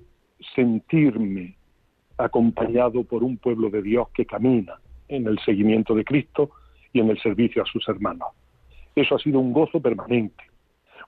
[0.54, 1.56] sentirme
[2.18, 6.50] acompañado por un pueblo de Dios que camina en el seguimiento de Cristo
[6.92, 8.28] y en el servicio a sus hermanos.
[8.94, 10.44] Eso ha sido un gozo permanente.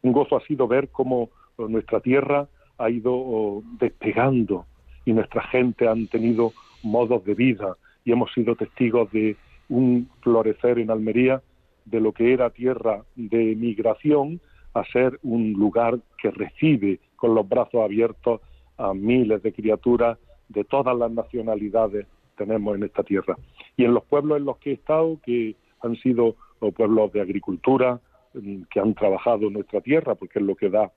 [0.03, 2.49] Un gozo ha sido ver cómo nuestra tierra
[2.81, 4.67] ha ido despegando
[5.05, 9.37] y nuestra gente han tenido modos de vida y hemos sido testigos de
[9.69, 11.43] un florecer en Almería
[11.85, 14.41] de lo que era tierra de migración
[14.75, 18.41] a ser un lugar que recibe con los brazos abiertos
[18.79, 23.37] a miles de criaturas de todas las nacionalidades tenemos en esta tierra.
[23.77, 26.37] Y en los pueblos en los que he estado, que han sido
[26.75, 28.01] pueblos de agricultura,
[28.33, 30.91] mm, que han trabajado nuestra tierra, porque es lo que da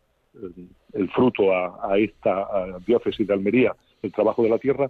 [0.94, 2.48] el fruto a, esta
[2.86, 4.90] diócesis de Almería, el trabajo de la tierra,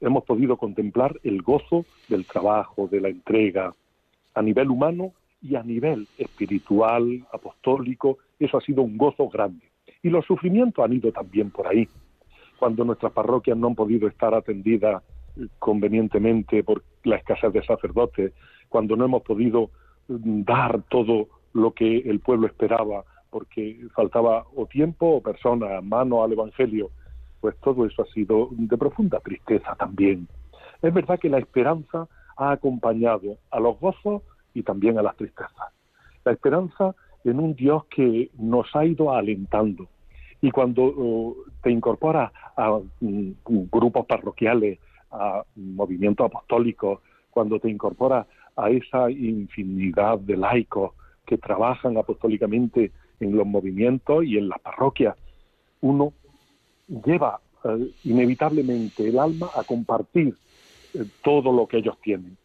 [0.00, 3.74] hemos podido contemplar el gozo del trabajo, de la entrega,
[4.34, 9.66] a nivel humano y a nivel espiritual, apostólico, eso ha sido un gozo grande.
[10.02, 11.88] Y los sufrimientos han ido también por ahí.
[12.58, 15.02] Cuando nuestras parroquias no han podido estar atendidas
[15.58, 18.32] convenientemente por la escasez de sacerdotes,
[18.68, 19.70] cuando no hemos podido
[20.08, 26.32] dar todo lo que el pueblo esperaba porque faltaba o tiempo o persona, mano al
[26.32, 26.90] Evangelio,
[27.40, 30.28] pues todo eso ha sido de profunda tristeza también.
[30.82, 34.22] Es verdad que la esperanza ha acompañado a los gozos
[34.54, 35.72] y también a las tristezas.
[36.24, 39.86] La esperanza en un Dios que nos ha ido alentando.
[40.40, 43.32] Y cuando uh, te incorporas a mm,
[43.70, 44.78] grupos parroquiales,
[45.10, 50.92] a movimientos apostólicos, cuando te incorporas a esa infinidad de laicos
[51.26, 55.16] que trabajan apostólicamente en los movimientos y en las parroquias,
[55.80, 56.12] uno
[56.88, 60.34] lleva eh, inevitablemente el alma a compartir
[60.94, 62.36] eh, todo lo que ellos tienen.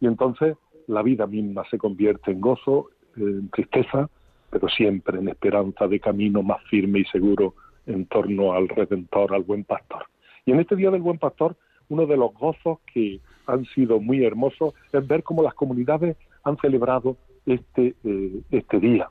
[0.00, 4.08] Y entonces la vida misma se convierte en gozo, en tristeza,
[4.50, 7.54] pero siempre en esperanza de camino más firme y seguro
[7.86, 10.04] en torno al Redentor, al Buen Pastor.
[10.44, 11.56] Y en este Día del Buen Pastor,
[11.88, 16.56] uno de los gozos que han sido muy hermosos es ver cómo las comunidades han
[16.58, 17.16] celebrado
[17.46, 19.10] este, eh, este día,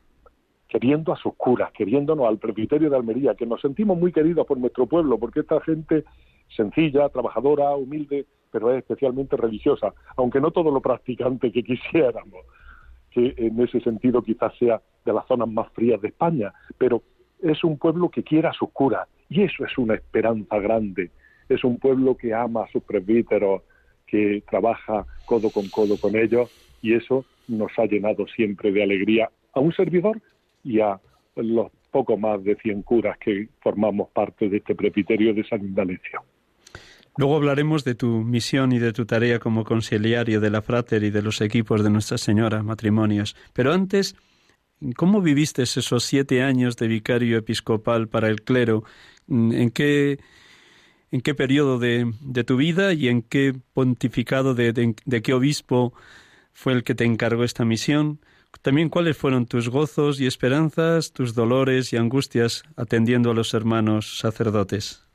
[0.70, 4.58] queriendo a sus curas, queriéndonos al presbiterio de Almería, que nos sentimos muy queridos por
[4.58, 6.06] nuestro pueblo, porque esta gente
[6.56, 12.46] sencilla, trabajadora, humilde, pero es especialmente religiosa, aunque no todo lo practicante que quisiéramos,
[13.12, 17.02] que en ese sentido quizás sea de las zonas más frías de España, pero
[17.42, 21.10] es un pueblo que quiere a sus curas, y eso es una esperanza grande,
[21.50, 23.64] es un pueblo que ama a sus presbíteros,
[24.06, 26.52] que trabaja codo con codo con ellos,
[26.82, 30.22] y eso nos ha llenado siempre de alegría a un servidor
[30.64, 31.00] y a
[31.36, 36.22] los poco más de 100 curas que formamos parte de este presbiterio de San Indalecio.
[37.18, 41.10] Luego hablaremos de tu misión y de tu tarea como conciliario de la Frater y
[41.10, 43.36] de los equipos de Nuestra Señora, matrimonios.
[43.54, 44.16] Pero antes,
[44.96, 48.84] ¿cómo viviste esos siete años de vicario episcopal para el clero?
[49.28, 50.20] ¿En qué,
[51.12, 55.94] en qué periodo de, de tu vida y en qué pontificado de, de qué obispo
[56.54, 58.20] fue el que te encargó esta misión?
[58.62, 64.20] También cuáles fueron tus gozos y esperanzas, tus dolores y angustias atendiendo a los hermanos
[64.20, 65.06] sacerdotes.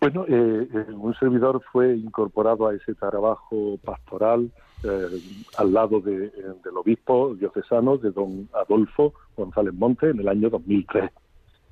[0.00, 4.50] Bueno, eh, eh, un servidor fue incorporado a ese trabajo pastoral
[4.84, 5.06] eh,
[5.56, 6.30] al lado del
[6.76, 11.10] obispo diocesano de don Adolfo González Monte en el año 2003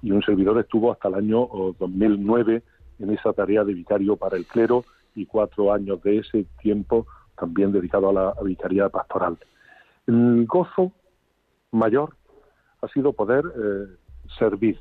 [0.03, 2.63] y un servidor estuvo hasta el año 2009
[2.99, 7.07] en esa tarea de vicario para el clero y cuatro años de ese tiempo
[7.39, 9.39] también dedicado a la vicaría pastoral.
[10.07, 10.93] El gozo
[11.73, 12.17] mayor
[12.81, 13.97] ha sido poder eh,
[14.39, 14.79] servir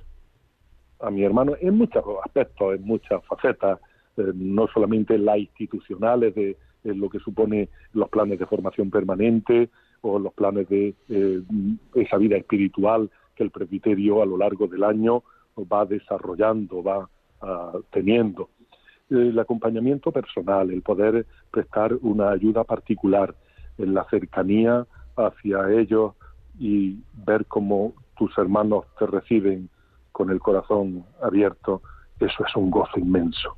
[0.99, 3.79] a mi hermano en muchos aspectos, en muchas facetas,
[4.17, 9.69] eh, no solamente en las institucionales de lo que supone los planes de formación permanente
[10.01, 11.41] o los planes de eh,
[11.95, 15.23] esa vida espiritual que el presbiterio a lo largo del año
[15.57, 17.09] va desarrollando, va
[17.41, 18.49] ah, teniendo.
[19.09, 23.35] El acompañamiento personal, el poder prestar una ayuda particular,
[23.77, 26.13] en la cercanía hacia ellos
[26.59, 29.69] y ver cómo tus hermanos te reciben
[30.11, 31.81] con el corazón abierto,
[32.19, 33.57] eso es un gozo inmenso.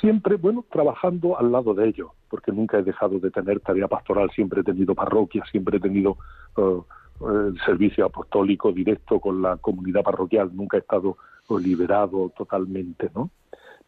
[0.00, 4.30] Siempre, bueno, trabajando al lado de ellos, porque nunca he dejado de tener tarea pastoral,
[4.30, 6.16] siempre he tenido parroquia, siempre he tenido
[6.56, 6.82] uh,
[7.20, 11.16] el servicio apostólico directo con la comunidad parroquial, nunca he estado
[11.62, 13.30] liberado totalmente, ¿no?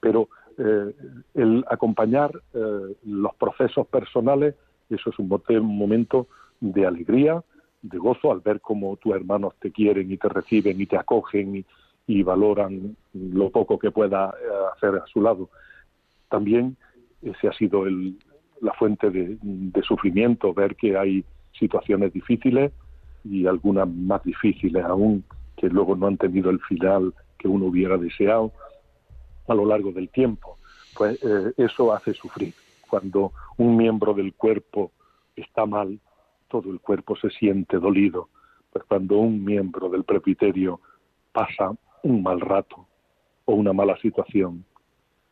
[0.00, 0.94] Pero eh,
[1.34, 4.54] el acompañar eh, los procesos personales,
[4.88, 6.28] eso es un, un momento
[6.60, 7.42] de alegría,
[7.82, 11.64] de gozo al ver cómo tus hermanos te quieren y te reciben y te acogen
[12.06, 15.50] y, valoran lo poco que pueda eh, hacer a su lado.
[16.30, 16.76] También
[17.20, 17.84] ese ha sido
[18.60, 19.38] la fuente de,
[19.82, 22.72] sufrimiento, ver que hay situaciones difíciles
[23.24, 25.22] y algunas más difíciles aún,
[25.56, 28.52] que luego no han tenido el final que uno hubiera deseado
[29.46, 30.56] a lo largo del tiempo.
[30.96, 32.54] Pues eh, eso hace sufrir.
[32.88, 34.92] Cuando un miembro del cuerpo
[35.36, 36.00] está mal,
[36.48, 38.28] todo el cuerpo se siente dolido,
[38.72, 40.80] pues cuando un miembro del presbiterio
[41.32, 42.86] pasa un mal rato
[43.44, 44.64] o una mala situación,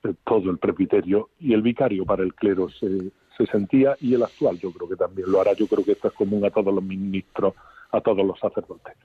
[0.05, 4.23] eh, todo el presbiterio y el vicario para el clero se, se sentía y el
[4.23, 6.75] actual yo creo que también lo hará, yo creo que esto es común a todos
[6.75, 7.55] los ministros,
[7.91, 8.97] a todos los sacerdotes.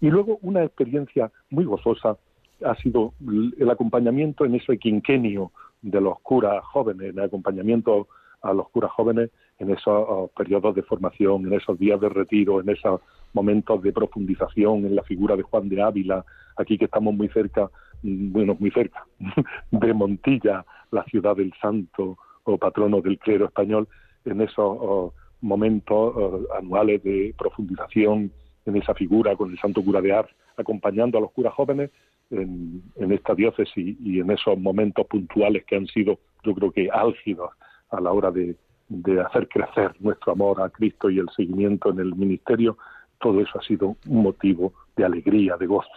[0.00, 2.16] Y luego una experiencia muy gozosa
[2.64, 3.14] ha sido
[3.58, 5.52] el acompañamiento en ese quinquenio
[5.82, 8.08] de los curas jóvenes, el acompañamiento
[8.42, 12.60] a los curas jóvenes en esos oh, periodos de formación, en esos días de retiro,
[12.60, 13.00] en esos
[13.32, 16.24] momentos de profundización en la figura de Juan de Ávila,
[16.56, 17.70] aquí que estamos muy cerca,
[18.02, 19.04] mm, bueno, muy cerca,
[19.70, 23.88] de Montilla, la ciudad del santo o patrono del clero español,
[24.24, 28.30] en esos oh, momentos oh, anuales de profundización
[28.64, 31.90] en esa figura con el santo cura de Ars, acompañando a los curas jóvenes
[32.30, 36.88] en, en esta diócesis y en esos momentos puntuales que han sido, yo creo que
[36.92, 37.50] álgidos
[37.90, 38.56] a la hora de,
[38.88, 42.78] de hacer crecer nuestro amor a Cristo y el seguimiento en el ministerio,
[43.20, 45.90] todo eso ha sido un motivo de alegría, de gozo.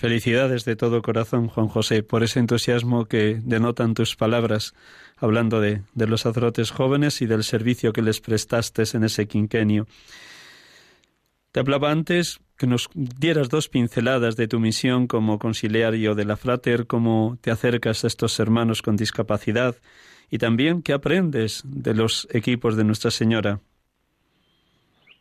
[0.00, 4.74] Felicidades de todo corazón, Juan José, por ese entusiasmo que denotan tus palabras,
[5.18, 9.86] hablando de, los sacerdotes jóvenes y del servicio que les prestaste en ese quinquenio.
[11.52, 16.36] Te hablaba antes que nos dieras dos pinceladas de tu misión como conciliario de la
[16.36, 19.76] Frater, cómo te acercas a estos hermanos con discapacidad
[20.30, 23.60] y también qué aprendes de los equipos de Nuestra Señora.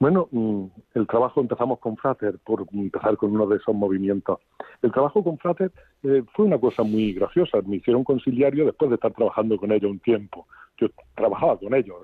[0.02, 0.66] Bueno, mm,
[0.96, 4.40] el trabajo empezamos con Frater, por empezar con uno de esos movimientos.
[4.82, 5.72] El trabajo con Frater
[6.04, 7.60] eh, fue una cosa muy graciosa.
[7.66, 10.46] Me hicieron conciliario después de estar trabajando con ellos un tiempo.
[10.78, 11.96] Yo trabajaba con ellos,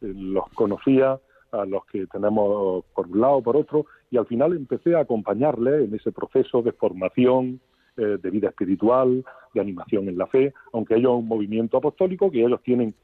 [0.00, 1.18] eh, los conocía,
[1.54, 5.88] a los que tenemos por un lado por otro, y al final empecé a acompañarles
[5.88, 7.58] en ese proceso de formación,
[7.96, 12.44] eh, de vida espiritual, de animación en la fe, aunque ellos un movimiento apostólico, que
[12.44, 12.94] ellos tienen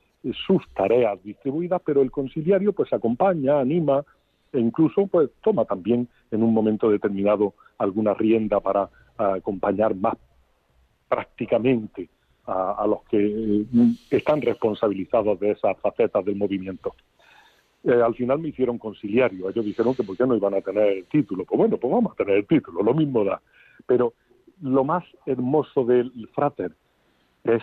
[0.46, 4.04] sus tareas distribuidas, pero el conciliario pues acompaña, anima
[4.52, 10.14] e incluso pues toma también en un momento determinado alguna rienda para acompañar más
[11.08, 12.08] prácticamente
[12.46, 13.66] a, los que eh,
[14.11, 16.94] están responsabilizados de esas facetas del movimiento.
[17.84, 19.48] Eh, al final me hicieron conciliario.
[19.48, 21.44] Ellos dijeron que por qué no iban a tener el título.
[21.44, 23.40] Pues bueno, pues vamos a tener el título, lo mismo da.
[23.86, 24.12] Pero
[24.60, 26.72] lo más hermoso del frater
[27.44, 27.62] es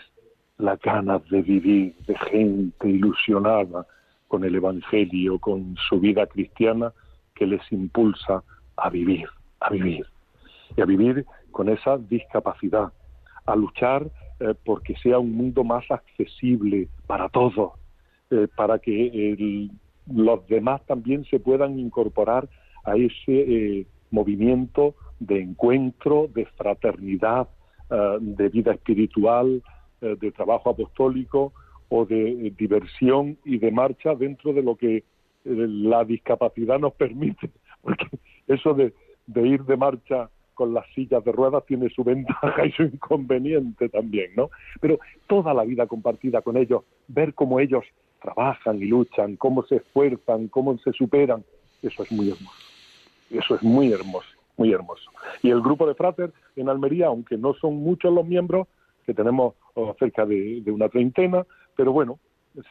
[0.57, 3.85] las ganas de vivir, de gente ilusionada
[4.27, 6.91] con el Evangelio, con su vida cristiana,
[7.35, 8.43] que les impulsa
[8.75, 9.27] a vivir,
[9.59, 10.05] a vivir,
[10.75, 12.91] y a vivir con esa discapacidad,
[13.45, 14.09] a luchar
[14.39, 17.73] eh, porque sea un mundo más accesible para todos,
[18.31, 19.67] eh, para que
[20.13, 22.49] los demás también se puedan incorporar
[22.85, 27.47] a ese eh, movimiento de encuentro, de fraternidad,
[28.19, 29.63] de vida espiritual,
[29.99, 31.53] eh, de trabajo apostólico
[31.89, 35.03] o de eh, diversión y de marcha dentro de lo que eh,
[35.43, 37.49] la discapacidad nos permite,
[37.81, 38.05] porque
[38.47, 38.93] eso de,
[39.35, 44.33] ir de marcha con las sillas de ruedas tiene su ventaja y su inconveniente también,
[44.35, 44.51] ¿no?
[44.79, 47.83] Pero toda la vida compartida con ellos, ver cómo ellos
[48.21, 51.43] trabajan y luchan, cómo se esfuerzan, cómo se superan,
[51.81, 52.67] eso es muy hermoso.
[53.29, 55.11] Eso es muy hermoso, muy hermoso.
[55.43, 58.67] Y el grupo de Frater en Almería, aunque no son muchos los miembros,
[59.05, 59.55] que tenemos
[59.99, 61.45] cerca de, una treintena,
[61.75, 62.19] pero bueno,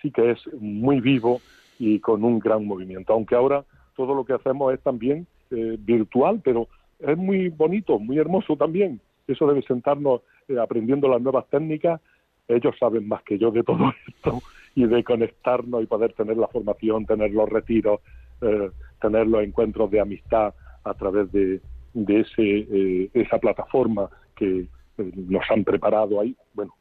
[0.03, 1.41] sí que es muy vivo
[1.79, 6.41] y con un gran movimiento, aunque ahora todo lo que hacemos es también eh, virtual,
[6.45, 6.69] pero
[6.99, 9.01] es muy bonito, muy hermoso también.
[9.27, 12.01] Eso debe sentarnos eh, aprendiendo las nuevas técnicas.
[12.49, 14.43] Ellos saben más que yo de todo esto
[14.77, 18.01] y de conectarnos y poder tener la formación, tener los retiros,
[18.43, 18.71] eh,
[19.01, 20.55] tener los encuentros de amistad
[20.85, 21.61] a través de,
[21.95, 24.69] de ese, esa plataforma que,
[24.99, 26.75] nos han preparado ahí, bueno,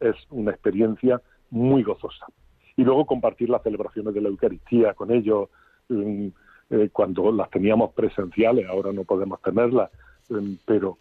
[0.00, 1.20] es una experiencia
[1.50, 2.26] muy gozosa.
[2.76, 5.48] Y luego compartir las celebraciones de la Eucaristía con ellos,
[5.88, 6.28] mm,
[6.70, 9.90] eh, cuando las teníamos presenciales, ahora no podemos tenerlas,
[10.28, 10.98] mm, pero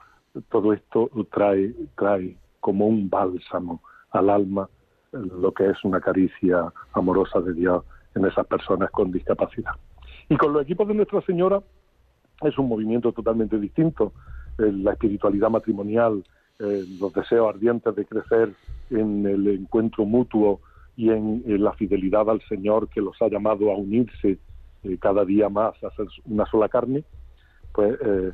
[0.49, 3.81] todo esto trae, trae como un bálsamo
[4.11, 4.69] al alma
[5.11, 7.83] lo que es una caricia amorosa de Dios
[8.15, 9.73] en esas personas con discapacidad.
[10.29, 11.61] Y con los equipos de Nuestra Señora
[12.41, 14.13] es un movimiento totalmente distinto.
[14.57, 16.23] La espiritualidad matrimonial
[16.59, 18.51] eh, los deseos ardientes de crecer
[18.89, 20.59] en el encuentro mutuo
[20.95, 24.39] y en, la fidelidad al Señor que los ha llamado a unirse
[24.83, 27.03] eh, cada día más, a ser una sola carne,
[27.73, 28.31] pues eh,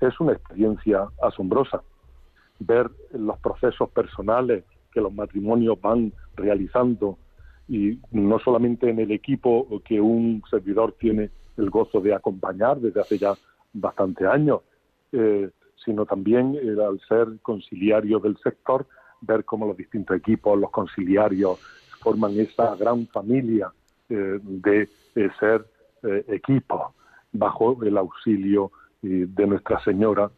[0.00, 1.82] es una experiencia asombrosa.
[2.58, 7.18] Ver los procesos personales que los matrimonios van realizando
[7.68, 13.00] y no solamente en el equipo que un servidor tiene el gozo de acompañar desde
[13.00, 13.34] hace ya
[13.72, 14.60] bastante años,
[15.12, 15.50] eh,
[15.84, 18.86] sino también al ser conciliario del sector,
[19.20, 21.58] ver cómo los distintos equipos, los conciliarios,
[22.00, 23.70] forman esa gran familia
[24.08, 24.88] eh, de
[25.38, 25.66] ser
[26.02, 26.94] eh, equipo
[27.32, 28.70] bajo el auxilio
[29.00, 30.30] de Nuestra Señora,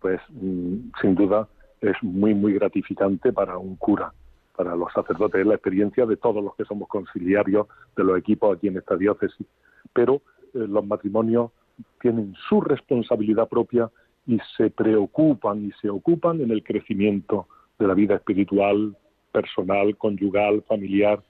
[0.00, 1.46] pues mm, sin duda
[1.80, 4.12] es muy, muy gratificante para un cura,
[4.56, 7.66] para los sacerdotes, es la experiencia de todos los que somos conciliarios
[7.96, 9.46] de los equipos aquí en esta diócesis.
[9.92, 10.20] Pero
[10.52, 11.52] los matrimonios
[12.00, 13.90] tienen su responsabilidad propia
[14.26, 17.46] y se preocupan y se ocupan en el crecimiento
[17.78, 18.96] de la vida espiritual,
[19.32, 21.22] personal, conyugal, familiar,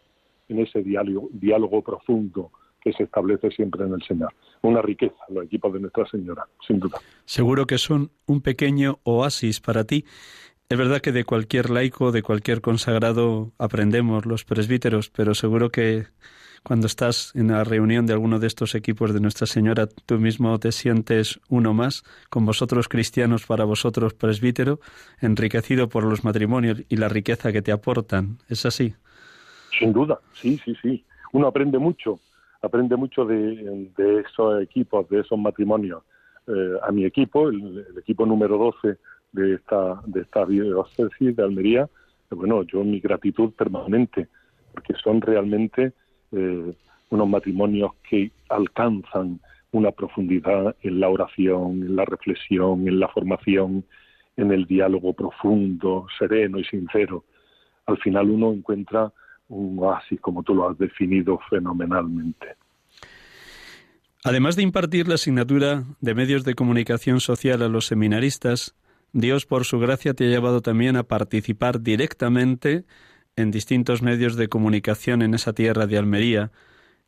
[0.49, 2.51] en ese diálogo, diálogo profundo
[2.81, 4.33] que se establece siempre en el Señor.
[4.63, 6.99] Una riqueza, los equipos de Nuestra Señora, sin duda.
[7.25, 10.05] Seguro que son un pequeño oasis para ti.
[10.69, 16.07] Es verdad que de cualquier laico, de cualquier consagrado aprendemos los presbíteros, pero seguro que
[16.63, 20.59] cuando estás en la reunión de alguno de estos equipos de Nuestra Señora, tú mismo
[20.59, 24.81] te sientes uno más, con vosotros cristianos para vosotros presbítero,
[25.21, 28.39] enriquecido por los matrimonios y la riqueza que te aportan.
[28.49, 28.95] ¿Es así?
[29.79, 31.05] Sin duda, sí, sí, sí.
[31.33, 32.19] Uno aprende mucho,
[32.63, 36.03] aprende mucho de, esos equipos, de esos matrimonios.
[36.47, 38.97] Eh, a mi equipo, el, equipo número 12
[39.33, 41.89] de esta, de esta diócesis de Almería,
[42.31, 44.29] bueno, yo mi gratitud permanente,
[44.73, 45.93] porque son realmente
[46.33, 46.75] eh,
[47.11, 49.41] unos matrimonios que alcanzan
[49.73, 53.85] una profundidad en la oración, en la reflexión, en la formación,
[54.37, 57.25] en el diálogo profundo, sereno y sincero,
[57.89, 59.13] al final uno encuentra
[59.49, 62.57] un oasis, como tú lo has definido fenomenalmente.
[64.25, 68.75] Además de impartir la asignatura de medios de comunicación social a los seminaristas,
[69.13, 72.85] Dios por su gracia te ha llevado también a participar directamente
[73.37, 76.51] en distintos medios de comunicación en esa tierra de Almería.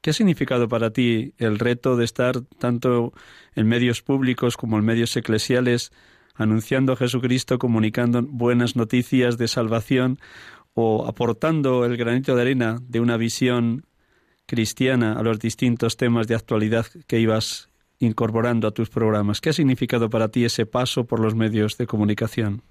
[0.00, 3.12] ¿Qué ha significado para ti el reto de estar tanto
[3.54, 5.92] en medios públicos como en medios eclesiales
[6.36, 10.18] anunciando a Jesucristo, comunicando buenas noticias de salvación
[11.06, 13.84] aportando el granito de arena de una visión
[14.46, 17.70] cristiana a los distintos temas de actualidad que ibas
[18.00, 19.40] incorporando a tus programas.
[19.40, 22.62] ¿Qué ha significado para ti ese paso por los medios de comunicación?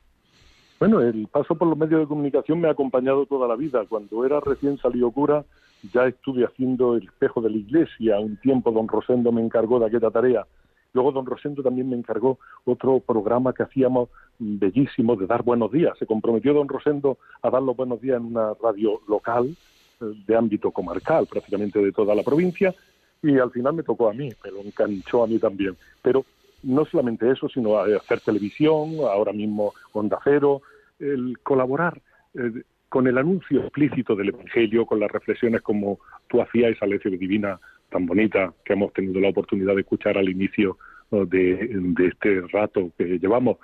[0.79, 3.85] Bueno, el paso por los medios de comunicación me ha acompañado toda la vida.
[3.87, 5.45] Cuando era recién salido cura,
[5.93, 8.19] ya estuve haciendo el espejo de la iglesia.
[8.19, 10.45] Un tiempo don Rosendo me encargó de aquella tarea.
[10.93, 14.09] Luego don Rosendo también me encargó otro programa que hacíamos
[14.39, 15.97] bellísimo de dar buenos días.
[15.97, 19.55] Se comprometió don Rosendo a dar los buenos días en una radio local
[20.01, 22.73] eh, de ámbito comarcal, prácticamente de toda la provincia,
[23.21, 25.75] y al final me tocó a mí, me lo enganchó a mí también.
[26.01, 26.25] Pero
[26.63, 30.61] no solamente eso, sino hacer televisión, ahora mismo Onda Cero,
[30.99, 32.01] el colaborar
[32.33, 37.17] eh, con el anuncio explícito del Evangelio, con las reflexiones como tú hacías, esa lección
[37.17, 37.59] divina
[37.89, 40.77] tan bonita que hemos tenido la oportunidad de escuchar al inicio
[41.11, 43.57] de, este rato que llevamos.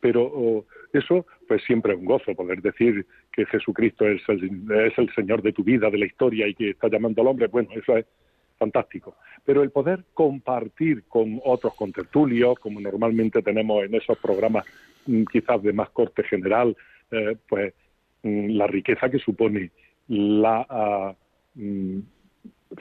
[0.00, 5.12] Pero eso, pues siempre es un gozo, poder decir que Jesucristo es el, es el
[5.14, 7.96] Señor de tu vida, de la historia y que está llamando al hombre, bueno, eso
[7.96, 8.06] es
[8.60, 9.16] fantástico.
[9.44, 14.66] Pero el poder compartir con otros contertulios, como normalmente tenemos en esos programas
[15.06, 16.76] mm, quizás de más corte general,
[17.10, 17.72] eh, pues
[18.22, 19.70] mm, la riqueza que supone
[20.08, 21.14] la ah,
[21.54, 22.00] mm,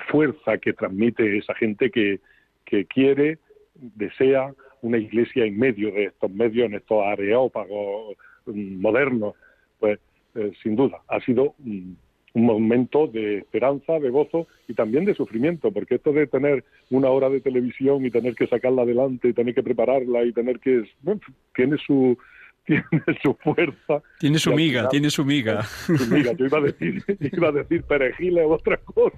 [0.09, 2.19] fuerza que transmite esa gente que,
[2.65, 3.39] que quiere,
[3.75, 8.15] desea una iglesia en medio de estos medios, en estos areópagos
[8.45, 9.35] modernos,
[9.79, 9.99] pues
[10.35, 11.97] eh, sin duda ha sido un,
[12.33, 17.27] momento de esperanza, de gozo y también de sufrimiento, porque esto de tener una hora
[17.27, 20.83] de televisión y tener que sacarla adelante y tener que prepararla y tener que...
[21.01, 21.19] Bueno,
[21.53, 22.17] tiene su
[22.69, 24.01] tiene su fuerza.
[24.19, 25.63] Tiene su miga, tiene su miga.
[25.63, 29.17] Su miga, yo iba a decir, iba a decir perejil o otra cosa.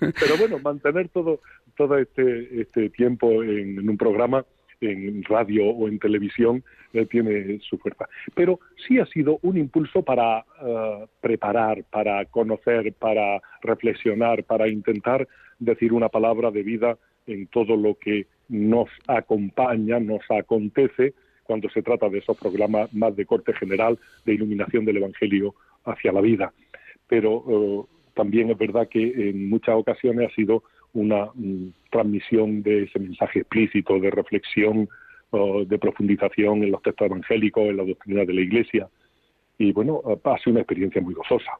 [0.00, 1.40] Pero bueno, mantener todo,
[1.76, 4.44] todo este, este tiempo en, un programa,
[4.80, 8.08] en radio o en televisión, eh, tiene su fuerza.
[8.34, 15.26] Pero sí ha sido un impulso para eh, preparar, para conocer, para reflexionar, para intentar
[15.58, 21.14] decir una palabra de vida en todo lo que nos acompaña, nos acontece
[21.44, 26.12] cuando se trata de esos programas más de corte general de iluminación del Evangelio hacia
[26.12, 26.52] la vida.
[27.06, 27.82] Pero eh,
[28.14, 33.40] también es verdad que en muchas ocasiones ha sido una mm, transmisión de ese mensaje
[33.40, 34.88] explícito, de reflexión,
[35.66, 38.88] de profundización en los textos evangélicos, en la doctrina de la Iglesia.
[39.58, 41.50] Y bueno, ha sido una experiencia muy gozosa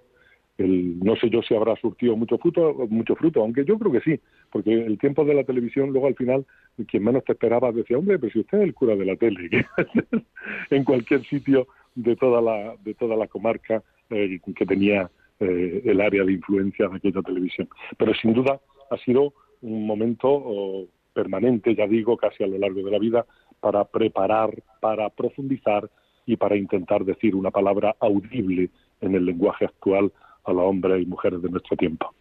[0.59, 4.21] no sé yo si habrá surtido mucho fruto, mucho fruto, aunque yo creo que sí,
[4.51, 6.47] porque el tiempo de la televisión, luego al final,
[6.87, 9.49] quien menos te esperaba decía, hombre, pero si usted es el cura de la tele,
[10.71, 16.01] en cualquier sitio de toda la, de toda la comarca eh, que tenía eh, el
[16.01, 17.69] área de influencia de aquella televisión.
[17.97, 22.91] Pero sin duda ha sido un momento permanente, ya digo, casi a lo largo de
[22.91, 23.27] la vida,
[23.61, 24.51] para preparar,
[24.81, 25.89] para profundizar
[26.27, 30.13] y para intentar decir una palabra audible en el lenguaje actual
[30.45, 32.15] a los hombres y mujeres de nuestro tiempo.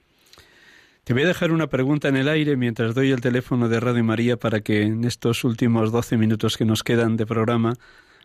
[1.03, 4.03] Te voy a dejar una pregunta en el aire mientras doy el teléfono de Radio
[4.03, 7.73] María para que en estos últimos 12 minutos que nos quedan de programa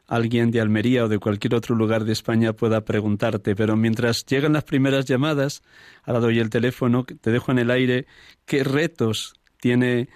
[0.07, 3.55] alguien de Almería o de cualquier otro lugar de España pueda preguntarte.
[3.55, 5.63] Pero mientras llegan las primeras llamadas,
[6.05, 8.07] ahora doy el teléfono, te dejo en el aire,
[8.47, 10.09] ¿qué retos tiene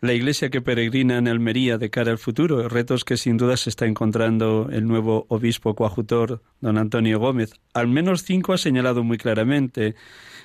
[0.00, 3.68] la iglesia que peregrina en Almería de cara al futuro, retos que sin duda se
[3.68, 7.52] está encontrando el nuevo obispo coadjutor, don Antonio Gómez.
[7.74, 9.96] Al menos cinco ha señalado muy claramente.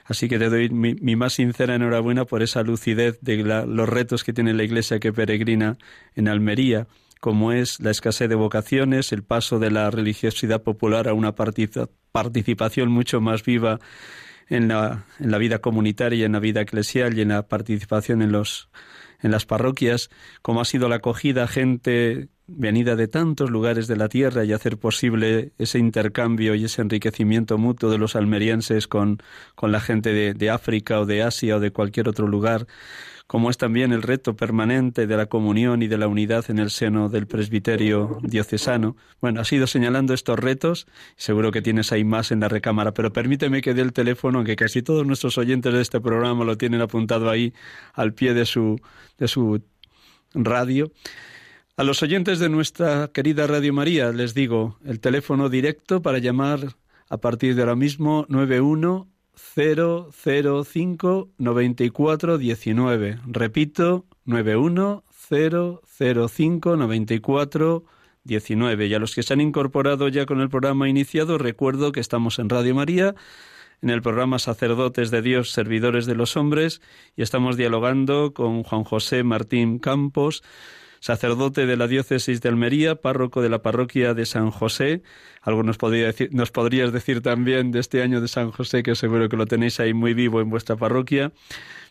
[0.06, 4.34] Así que te doy mi, más sincera enhorabuena por esa lucidez de los retos que
[4.34, 5.78] tiene la iglesia que peregrina
[6.16, 6.88] en Almería,
[7.22, 12.90] como es la escasez de vocaciones, el paso de la religiosidad popular a una participación
[12.90, 13.80] mucho más viva
[14.50, 18.34] en la, en la vida comunitaria en la vida eclesial y en la participación en
[18.34, 18.70] los
[19.24, 20.10] en las parroquias,
[20.42, 24.78] como ha sido la acogida, gente venida de tantos lugares de la tierra y hacer
[24.78, 29.20] posible ese intercambio y ese enriquecimiento mutuo de los almerienses con,
[29.56, 32.68] con la gente de, de África o de Asia o de cualquier otro lugar,
[33.28, 36.70] como es también el reto permanente de la comunión y de la unidad en el
[36.70, 38.96] seno del presbiterio diocesano.
[39.22, 43.14] Bueno, has ido señalando estos retos, seguro que tienes ahí más en la recámara, pero
[43.14, 46.82] permíteme que dé el teléfono, aunque casi todos nuestros oyentes de este programa lo tienen
[46.82, 47.54] apuntado ahí
[47.94, 48.80] al pie de su,
[49.18, 49.62] de su
[50.34, 50.92] radio.
[51.76, 56.76] A los oyentes de nuestra querida Radio María les digo el teléfono directo para llamar
[57.10, 63.20] a partir de ahora mismo 91 005 9419.
[63.28, 68.88] Repito, 91 005 9419.
[68.88, 72.40] Y a los que se han incorporado ya con el programa iniciado, recuerdo que estamos
[72.40, 73.16] en Radio María
[73.84, 76.82] en el programa Sacerdotes de Dios, Servidores de los Hombres,
[77.18, 80.42] y estamos dialogando con Juan José Martín Campos,
[81.04, 85.02] sacerdote de la diócesis de Almería, párroco de la parroquia de San José.
[85.42, 88.96] Algo nos, podría decir, nos podrías decir también de este año de San José, que
[88.96, 91.34] seguro que lo tenéis ahí muy vivo en vuestra parroquia.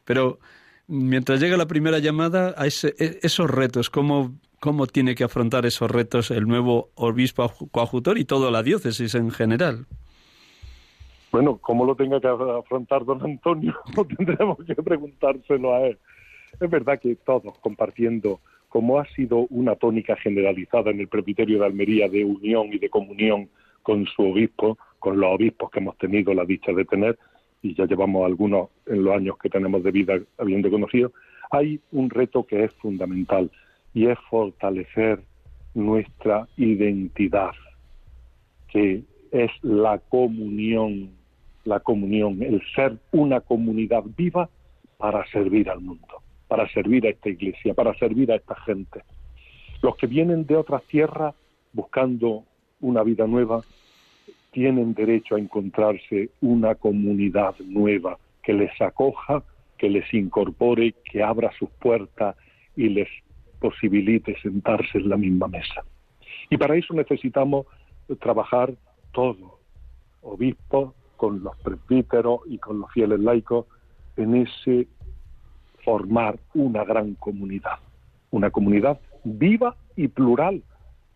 [0.07, 0.39] Pero
[0.87, 5.91] mientras llega la primera llamada, a e, esos retos, ¿cómo, ¿cómo tiene que afrontar esos
[5.91, 9.85] retos el nuevo obispo coadjutor y toda la diócesis en general?
[11.33, 13.77] Bueno, cómo lo tenga que afrontar don Antonio,
[14.17, 15.99] tendremos que preguntárselo a él.
[16.59, 18.41] Es verdad que todos compartiendo
[18.73, 22.89] como ha sido una tónica generalizada en el presbiterio de Almería de unión y de
[22.89, 23.51] comunión
[23.83, 27.19] con su obispo, con los obispos que hemos tenido la dicha de tener,
[27.61, 31.13] y ya llevamos algunos en los años que tenemos de vida habiendo conocido,
[31.51, 33.51] hay un reto que es fundamental
[33.93, 35.21] y es fortalecer
[35.75, 37.53] nuestra identidad,
[38.69, 39.03] que
[39.33, 41.11] es la comunión,
[41.67, 44.49] la comunión, el ser una comunidad viva
[44.97, 46.22] para servir al mundo
[46.53, 49.01] para servir a esta iglesia, para servir a esta gente.
[49.81, 51.35] Los que vienen de otras tierras
[51.73, 52.45] buscando
[52.83, 53.63] una vida nueva
[54.51, 59.43] tienen derecho a encontrarse una comunidad nueva que les acoja,
[59.79, 62.37] que les incorpore, que abra sus puertas
[62.77, 63.09] y les
[63.59, 65.83] posibilite sentarse en la misma mesa.
[66.51, 67.65] Y para eso necesitamos
[68.21, 68.75] trabajar
[69.13, 69.53] todos,
[70.21, 73.65] obispos, con los presbíteros y con los fieles laicos,
[74.19, 74.87] en ese
[75.85, 77.79] formar una gran comunidad,
[78.31, 80.63] una comunidad viva y plural,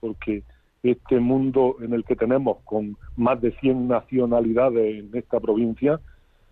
[0.00, 0.42] porque
[0.82, 6.00] este mundo en el que tenemos con más de 100 nacionalidades en esta provincia,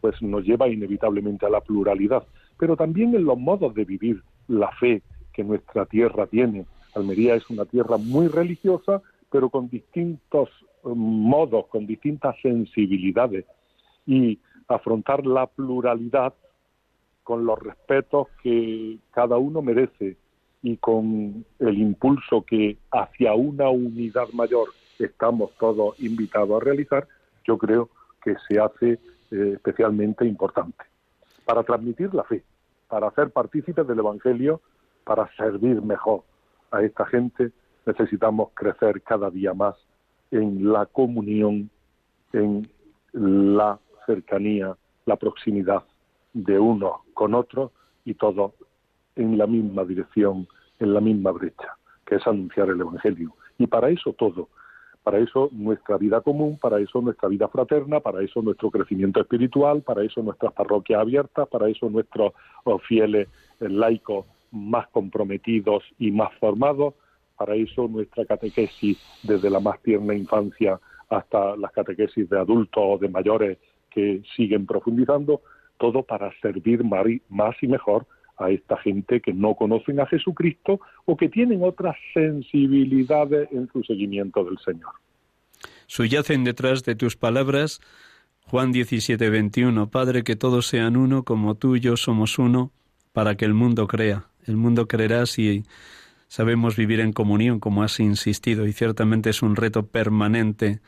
[0.01, 2.25] pues nos lleva inevitablemente a la pluralidad,
[2.59, 5.03] pero también en los modos de vivir la fe
[5.33, 6.67] que nuestra tierra tiene.
[6.95, 10.49] Almería es una tierra muy religiosa, pero con distintos
[10.85, 13.45] eh, modos, con distintas sensibilidades.
[14.07, 14.39] Y
[14.69, 16.35] afrontar la pluralidad
[17.25, 20.16] con los respetos que cada uno merece
[20.62, 24.68] y con el impulso que hacia una unidad mayor
[24.99, 27.09] estamos todos invitados a realizar,
[27.45, 27.91] yo creo
[28.22, 28.93] que se hace
[29.31, 30.85] eh, especialmente importante.
[31.45, 32.43] Para transmitir la fe,
[32.89, 34.61] para hacer partícipes del Evangelio,
[35.05, 36.22] para servir mejor
[36.70, 37.51] a esta gente,
[37.85, 39.75] necesitamos crecer cada día más
[40.31, 41.70] en la comunión,
[42.33, 42.68] en
[43.12, 45.85] la cercanía, la proximidad
[46.35, 47.72] de uno con otro
[48.05, 48.53] y todos
[49.16, 50.47] en la misma dirección,
[50.78, 53.35] en la misma brecha, que es anunciar el Evangelio.
[53.59, 54.49] Y para eso todo,
[55.05, 59.82] para eso nuestra vida común, para eso nuestra vida fraterna, para eso nuestro crecimiento espiritual,
[59.82, 62.32] para eso nuestras parroquias abiertas, para eso nuestros
[62.89, 63.28] fieles
[63.61, 66.95] laicos más comprometidos y más formados,
[67.37, 72.99] para eso nuestra catequesis desde la más tierna infancia hasta las catequesis de adultos o
[72.99, 73.59] de mayores
[73.91, 75.43] que siguen profundizando,
[75.79, 78.07] todo para servir más y mejor
[78.37, 83.83] a esta gente que no conocen a Jesucristo o que tienen otras sensibilidades en su
[83.85, 84.93] seguimiento del Señor.
[85.87, 87.81] Subyacen detrás de tus palabras
[88.47, 92.72] Juan 17, 21, Padre, que todos sean uno como tú y yo somos uno,
[93.12, 94.27] para que el mundo crea.
[94.45, 95.64] El mundo creerá si
[96.29, 100.81] sabemos vivir en comunión, como has insistido, y ciertamente es un reto permanente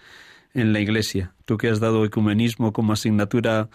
[0.52, 1.32] en la Iglesia.
[1.46, 3.70] Tú que has dado ecumenismo como asignatura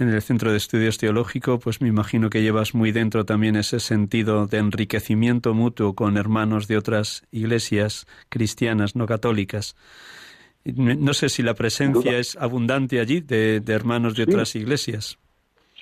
[0.00, 3.80] en el Centro de Estudios Teológicos, pues me imagino que llevas muy dentro también ese
[3.80, 9.76] sentido de enriquecimiento mutuo con hermanos de otras iglesias cristianas, no católicas.
[10.64, 15.18] No sé si la presencia es abundante allí de, hermanos de otras iglesias.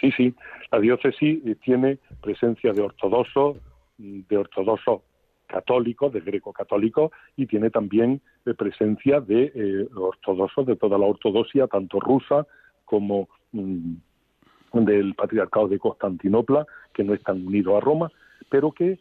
[0.00, 0.34] Sí, sí.
[0.70, 3.56] La diócesis tiene presencia de ortodoxos,
[3.98, 5.02] de ortodoxos
[5.46, 8.20] católicos, de greco católico, y tiene también
[8.56, 12.46] presencia de eh, ortodoxos de toda la ortodoxia, tanto rusa
[12.84, 13.94] como mm,
[14.72, 18.10] del Patriarcado de Constantinopla, que no están unidos a Roma,
[18.50, 18.98] pero que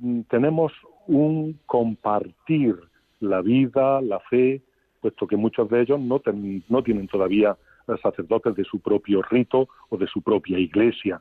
[0.00, 0.72] mm, tenemos
[1.06, 2.76] un compartir
[3.20, 4.62] la vida, la fe,
[5.00, 6.20] puesto que muchos de ellos no,
[6.68, 7.56] no tienen todavía
[8.02, 11.20] sacerdotes de su propio rito o de su propia iglesia.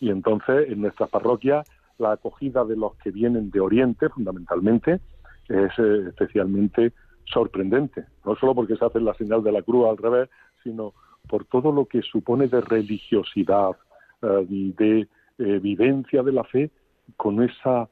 [0.00, 1.66] Y entonces en nuestras parroquias
[1.98, 5.00] la acogida de los que vienen de Oriente, fundamentalmente,
[5.48, 6.92] es eh, especialmente
[7.26, 10.28] sorprendente, no solo porque se hace la señal de la cruz al revés,
[10.62, 10.94] sino
[11.30, 13.76] por todo lo que supone de religiosidad,
[14.20, 15.08] eh, de
[15.38, 16.70] eh, vivencia de la fe,
[17.16, 17.88] con esa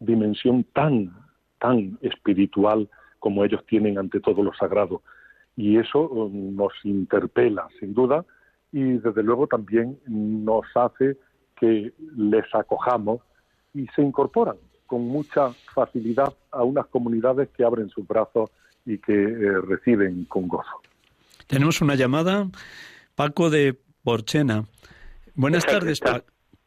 [0.00, 1.14] dimensión tan,
[1.58, 5.02] tan espiritual como ellos tienen ante todo lo sagrado.
[5.54, 8.24] Y eso um, nos interpela, sin duda,
[8.72, 11.18] y desde luego también nos hace
[11.56, 13.20] que les acojamos
[13.74, 18.50] y se incorporan con mucha facilidad a unas comunidades que abren sus brazos
[18.86, 20.80] y que eh, reciben con gozo.
[21.48, 22.46] Tenemos una llamada,
[23.14, 23.74] Paco de
[24.04, 24.64] Porchena.
[25.34, 26.26] Buenas tardes, Paco.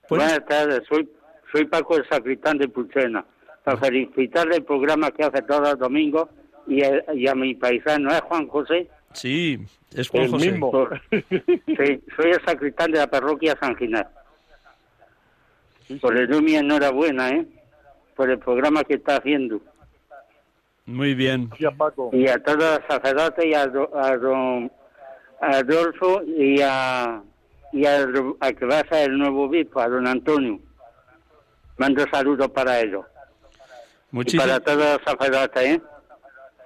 [0.10, 1.08] Buenas tardes, soy,
[1.52, 3.24] soy Paco de Sacristán de Porchena.
[3.64, 6.28] Para felicitarle el programa que hace todos los domingos
[6.68, 6.84] y,
[7.28, 8.90] a mi paisano, ¿es Juan José?
[9.14, 9.60] Sí,
[9.94, 10.52] es Juan José.
[10.52, 10.90] Mismo.
[11.12, 14.08] sí, soy el sacristán de la parroquia San Ginés.
[16.02, 17.46] Por el mi enhorabuena, ¿eh?
[18.16, 19.62] Por el programa que está haciendo.
[20.86, 21.50] Muy bien.
[21.58, 24.72] Y a todos los sacerdotes y a, don
[25.40, 27.22] Adolfo y a,
[27.72, 28.08] y a,
[28.58, 30.60] que va a ser el nuevo obispo, a don Antonio.
[31.78, 33.06] Mando saludos para ellos.
[34.12, 34.46] Muchísimas...
[34.46, 35.82] Y para todos los sacerdotes, ¿eh?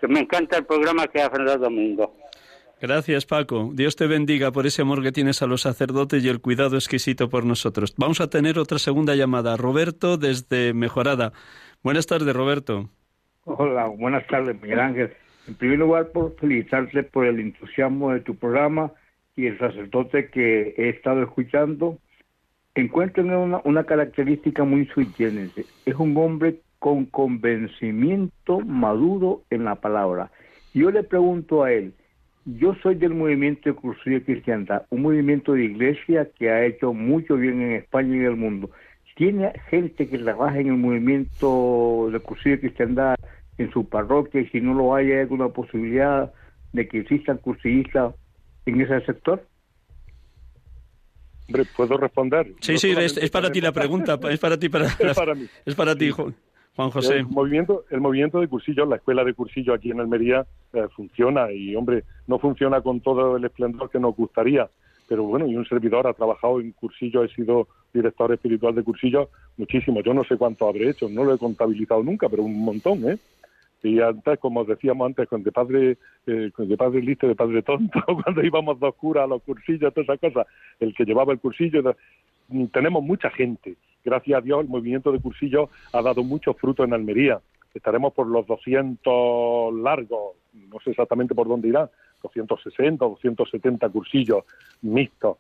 [0.02, 2.10] Que me encanta el programa que hace los domingos.
[2.82, 3.72] Gracias, Paco.
[3.74, 7.30] Dios te bendiga por ese amor que tienes a los sacerdotes y el cuidado exquisito
[7.30, 7.94] por nosotros.
[7.98, 9.56] Vamos a tener otra segunda llamada.
[9.56, 11.32] Roberto, desde Mejorada.
[11.82, 12.90] Buenas tardes, Roberto.
[13.48, 15.14] Hola, buenas tardes, Miguel Ángel.
[15.48, 18.92] En primer lugar, por felicitarte por el entusiasmo de tu programa
[19.36, 22.00] y el sacerdote que he estado escuchando.
[22.74, 25.64] Encuentro una, una característica muy sugerente.
[25.86, 30.32] Es un hombre con convencimiento maduro en la palabra.
[30.74, 31.94] Yo le pregunto a él,
[32.46, 37.36] yo soy del movimiento de Cursillo Cristiandad, un movimiento de iglesia que ha hecho mucho
[37.36, 38.72] bien en España y en el mundo.
[39.16, 43.16] ¿Tiene gente que trabaja en el movimiento de Cursillo Cristiandad
[43.58, 46.34] en su parroquia y si no lo hay, hay alguna posibilidad
[46.74, 48.14] de que existan cursillistas
[48.66, 49.48] en ese sector?
[51.48, 52.54] Hombre, ¿puedo responder?
[52.60, 55.48] Sí, sí, es, para ti la pregunta, es para ti, para, es para mí.
[55.66, 56.36] Es para ti, Juan
[56.92, 57.20] José.
[57.20, 61.50] El movimiento, el movimiento de cursillo, la escuela de cursillo aquí en Almería eh, funciona
[61.54, 64.70] y, hombre, no funciona con todo el esplendor que nos gustaría,
[65.08, 69.30] pero bueno, y un servidor ha trabajado en cursillo, he sido director espiritual de cursillo
[69.58, 73.10] muchísimo, yo no sé cuánto habré hecho, no lo he contabilizado nunca, pero un montón,
[73.10, 73.18] ¿eh?
[73.84, 78.00] Y antes, como decíamos antes, con de padre, eh, de padre listo, de padre tonto,
[78.24, 80.48] cuando íbamos dos curas a los cursillos, todas esas cosas,
[80.80, 81.96] el que llevaba el cursillo,
[82.48, 83.76] mm, tenemos mucha gente.
[84.04, 87.40] Gracias a Dios, el movimiento de cursillos ha dado mucho fruto en Almería.
[87.76, 91.90] Estaremos por los 200 largos, no sé exactamente por dónde irá,
[92.34, 94.44] 260, 270 cursillos
[94.82, 95.38] mixtos,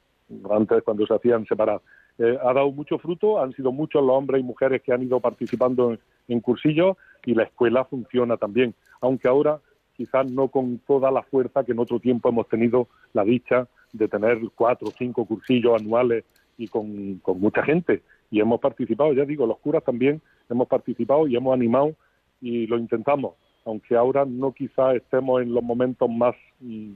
[0.50, 1.82] antes cuando se hacían separados.
[2.18, 5.20] Eh, ha dado mucho fruto, han sido muchos los hombres y mujeres que han ido
[5.20, 9.60] participando en, cursillos y la escuela funciona también, aunque ahora
[9.96, 14.08] quizás no con toda la fuerza que en otro tiempo hemos tenido la dicha de
[14.08, 16.24] tener cuatro o cinco cursillos anuales
[16.58, 18.02] y con, mucha gente.
[18.32, 21.96] Y hemos participado, ya digo, los curas también hemos participado y hemos animado
[22.42, 26.94] y lo intentamos, aunque ahora no quizás estemos en los momentos más mm,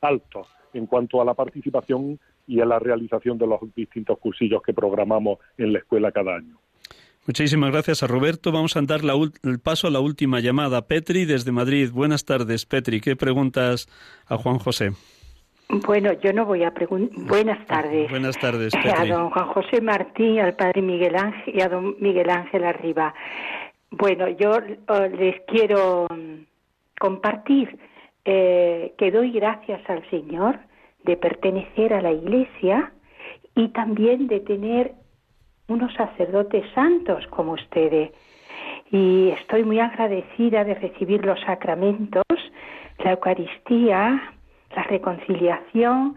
[0.00, 4.72] altos en cuanto a la participación y a la realización de los distintos cursillos que
[4.72, 6.58] programamos en la escuela cada año.
[7.26, 8.50] Muchísimas gracias a Roberto.
[8.50, 9.00] Vamos a dar
[9.44, 10.86] el paso a la última llamada.
[10.86, 11.90] Petri desde Madrid.
[11.92, 13.00] Buenas tardes, Petri.
[13.00, 13.88] ¿Qué preguntas
[14.26, 14.92] a Juan José?
[15.68, 17.24] Bueno, yo no voy a preguntar.
[17.26, 18.10] Buenas tardes.
[18.10, 18.90] Buenas tardes, Petri.
[18.90, 23.14] A don Juan José Martín, al padre Miguel Ángel y a don Miguel Ángel Arriba.
[23.90, 26.44] Bueno, yo eh, les quiero mm,
[26.98, 27.76] compartir
[28.24, 30.58] eh, que doy gracias al Señor
[31.04, 32.92] de pertenecer a la Iglesia
[33.56, 34.92] y también de tener
[35.66, 38.12] unos sacerdotes santos como ustedes.
[38.92, 42.24] Y estoy muy agradecida de recibir los sacramentos,
[42.98, 44.34] la Eucaristía,
[44.76, 46.16] la reconciliación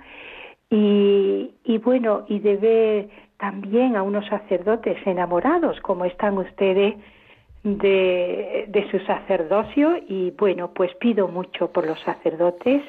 [0.69, 6.95] y, y bueno, y de ver también a unos sacerdotes enamorados como están ustedes
[7.63, 12.81] de, su sacerdocio y bueno, pues pido mucho por los sacerdotes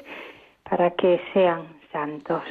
[0.69, 2.43] para que sean santos.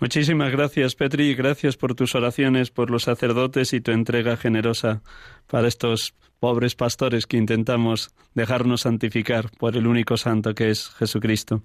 [0.00, 5.02] Muchísimas gracias, Petri, gracias por tus oraciones, por los sacerdotes y tu entrega generosa
[5.46, 11.62] para estos pobres pastores que intentamos dejarnos santificar por el único santo que es Jesucristo.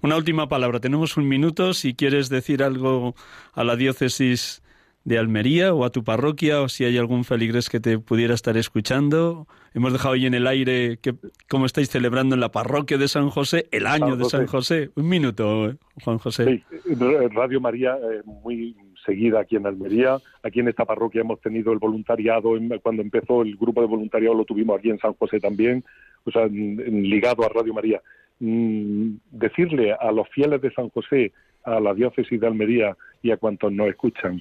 [0.00, 0.80] Una última palabra.
[0.80, 1.72] Tenemos un minuto.
[1.72, 3.14] Si quieres decir algo
[3.52, 4.63] a la diócesis
[5.04, 8.56] de Almería o a tu parroquia o si hay algún feligrés que te pudiera estar
[8.56, 9.46] escuchando.
[9.74, 11.14] Hemos dejado ahí en el aire que,
[11.48, 14.90] cómo estáis celebrando en la parroquia de San José el año de San José.
[14.94, 16.62] Un minuto, Juan José.
[16.84, 16.94] Sí,
[17.34, 18.74] Radio María es muy
[19.04, 20.16] seguida aquí en Almería.
[20.42, 24.44] Aquí en esta parroquia hemos tenido el voluntariado, cuando empezó el grupo de voluntariado lo
[24.44, 25.84] tuvimos aquí en San José también,
[26.24, 28.00] o sea, ligado a Radio María.
[28.40, 31.32] Mm, decirle a los fieles de San José,
[31.64, 34.40] a la diócesis de Almería y a cuantos nos escuchan,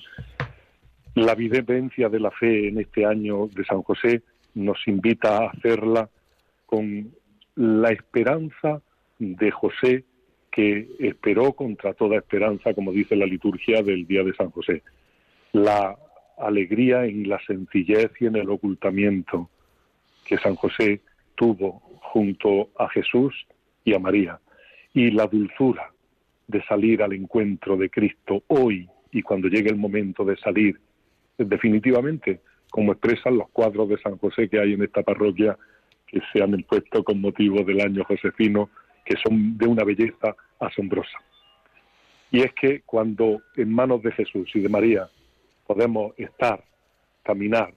[1.16, 4.24] la vivencia de la fe en este año de San José
[4.56, 6.10] nos invita a hacerla
[6.66, 7.12] con
[7.56, 8.82] la esperanza
[9.20, 10.06] de José
[10.52, 14.84] que esperó contra toda esperanza, como dice la liturgia del día de San José.
[15.52, 15.98] La
[16.38, 19.50] alegría en la sencillez y en el ocultamiento
[20.26, 21.02] que San José
[21.36, 23.34] tuvo junto a Jesús
[23.84, 24.40] y a María,
[24.94, 25.92] y la dulzura
[26.48, 30.80] de salir al encuentro de Cristo hoy y cuando llegue el momento de salir
[31.38, 35.58] definitivamente, como expresan los cuadros de San José que hay en esta parroquia,
[36.08, 38.70] que se han impuesto con motivo del año josefino,
[39.06, 41.18] que son de una belleza asombrosa.
[42.32, 45.08] Y es que cuando en manos de Jesús y de María
[45.68, 46.64] podemos estar,
[47.24, 47.74] caminar,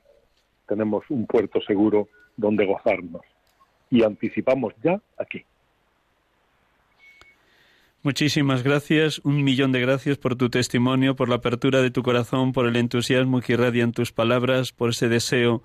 [0.67, 3.23] tenemos un puerto seguro donde gozarnos.
[3.91, 5.45] Y anticipamos ya aquí.
[8.07, 12.53] Muchísimas gracias, un millón de gracias por tu testimonio, por la apertura de tu corazón,
[12.53, 15.65] por el entusiasmo que irradian tus palabras, por ese deseo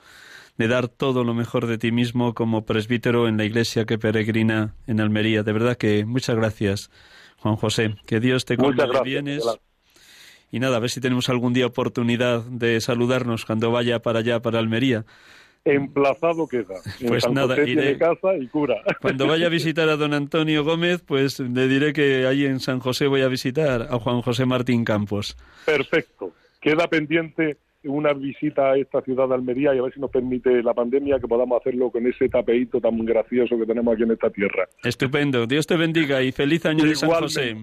[0.57, 4.73] de dar todo lo mejor de ti mismo como presbítero en la iglesia que peregrina
[4.87, 5.43] en Almería.
[5.43, 6.89] De verdad que muchas gracias,
[7.37, 7.93] Juan José.
[8.07, 9.43] Que Dios te colme de bienes.
[10.49, 14.41] Y nada, a ver si tenemos algún día oportunidad de saludarnos cuando vaya para allá,
[14.41, 15.05] para Almería
[15.65, 16.75] emplazado queda.
[17.07, 17.97] Pues nada, iré.
[17.97, 18.81] casa y cura.
[19.01, 22.79] Cuando vaya a visitar a don Antonio Gómez, pues le diré que ahí en San
[22.79, 25.37] José voy a visitar a Juan José Martín Campos.
[25.65, 26.33] Perfecto.
[26.59, 30.61] Queda pendiente una visita a esta ciudad de Almería y a ver si nos permite
[30.61, 34.29] la pandemia que podamos hacerlo con ese tapeíto tan gracioso que tenemos aquí en esta
[34.29, 34.67] tierra.
[34.83, 35.47] Estupendo.
[35.47, 37.57] Dios te bendiga y feliz año de San José.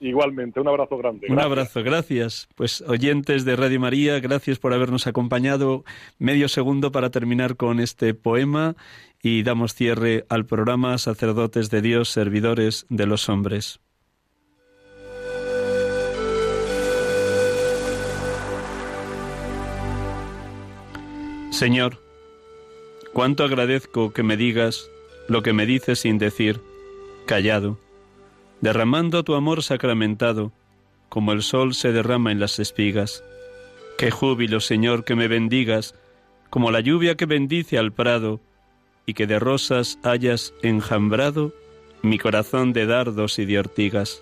[0.00, 1.26] Igualmente, un abrazo grande.
[1.30, 2.48] Un abrazo, gracias.
[2.54, 5.84] Pues oyentes de Radio María, gracias por habernos acompañado.
[6.18, 8.76] Medio segundo para terminar con este poema
[9.22, 13.80] y damos cierre al programa Sacerdotes de Dios, Servidores de los Hombres.
[21.56, 21.96] Señor,
[23.14, 24.90] cuánto agradezco que me digas
[25.26, 26.60] lo que me dices sin decir,
[27.24, 27.78] callado,
[28.60, 30.52] derramando tu amor sacramentado,
[31.08, 33.24] como el sol se derrama en las espigas.
[33.96, 35.94] Qué júbilo, Señor, que me bendigas,
[36.50, 38.38] como la lluvia que bendice al prado,
[39.06, 41.54] y que de rosas hayas enjambrado
[42.02, 44.20] mi corazón de dardos y de ortigas.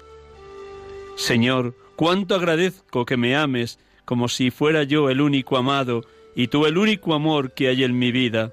[1.16, 6.04] Señor, cuánto agradezco que me ames como si fuera yo el único amado,
[6.34, 8.52] y tú el único amor que hay en mi vida.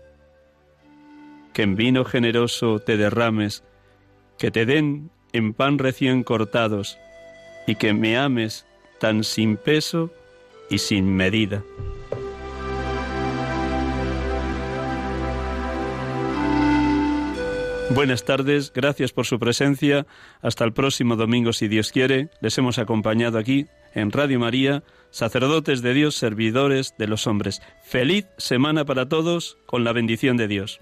[1.54, 3.64] Que en vino generoso te derrames,
[4.38, 6.98] que te den en pan recién cortados,
[7.68, 8.66] y que me ames
[9.00, 10.12] tan sin peso
[10.70, 11.64] y sin medida.
[17.94, 20.08] Buenas tardes, gracias por su presencia.
[20.42, 22.30] Hasta el próximo domingo, si Dios quiere.
[22.40, 27.62] Les hemos acompañado aquí en Radio María, sacerdotes de Dios, servidores de los hombres.
[27.84, 30.82] Feliz semana para todos, con la bendición de Dios.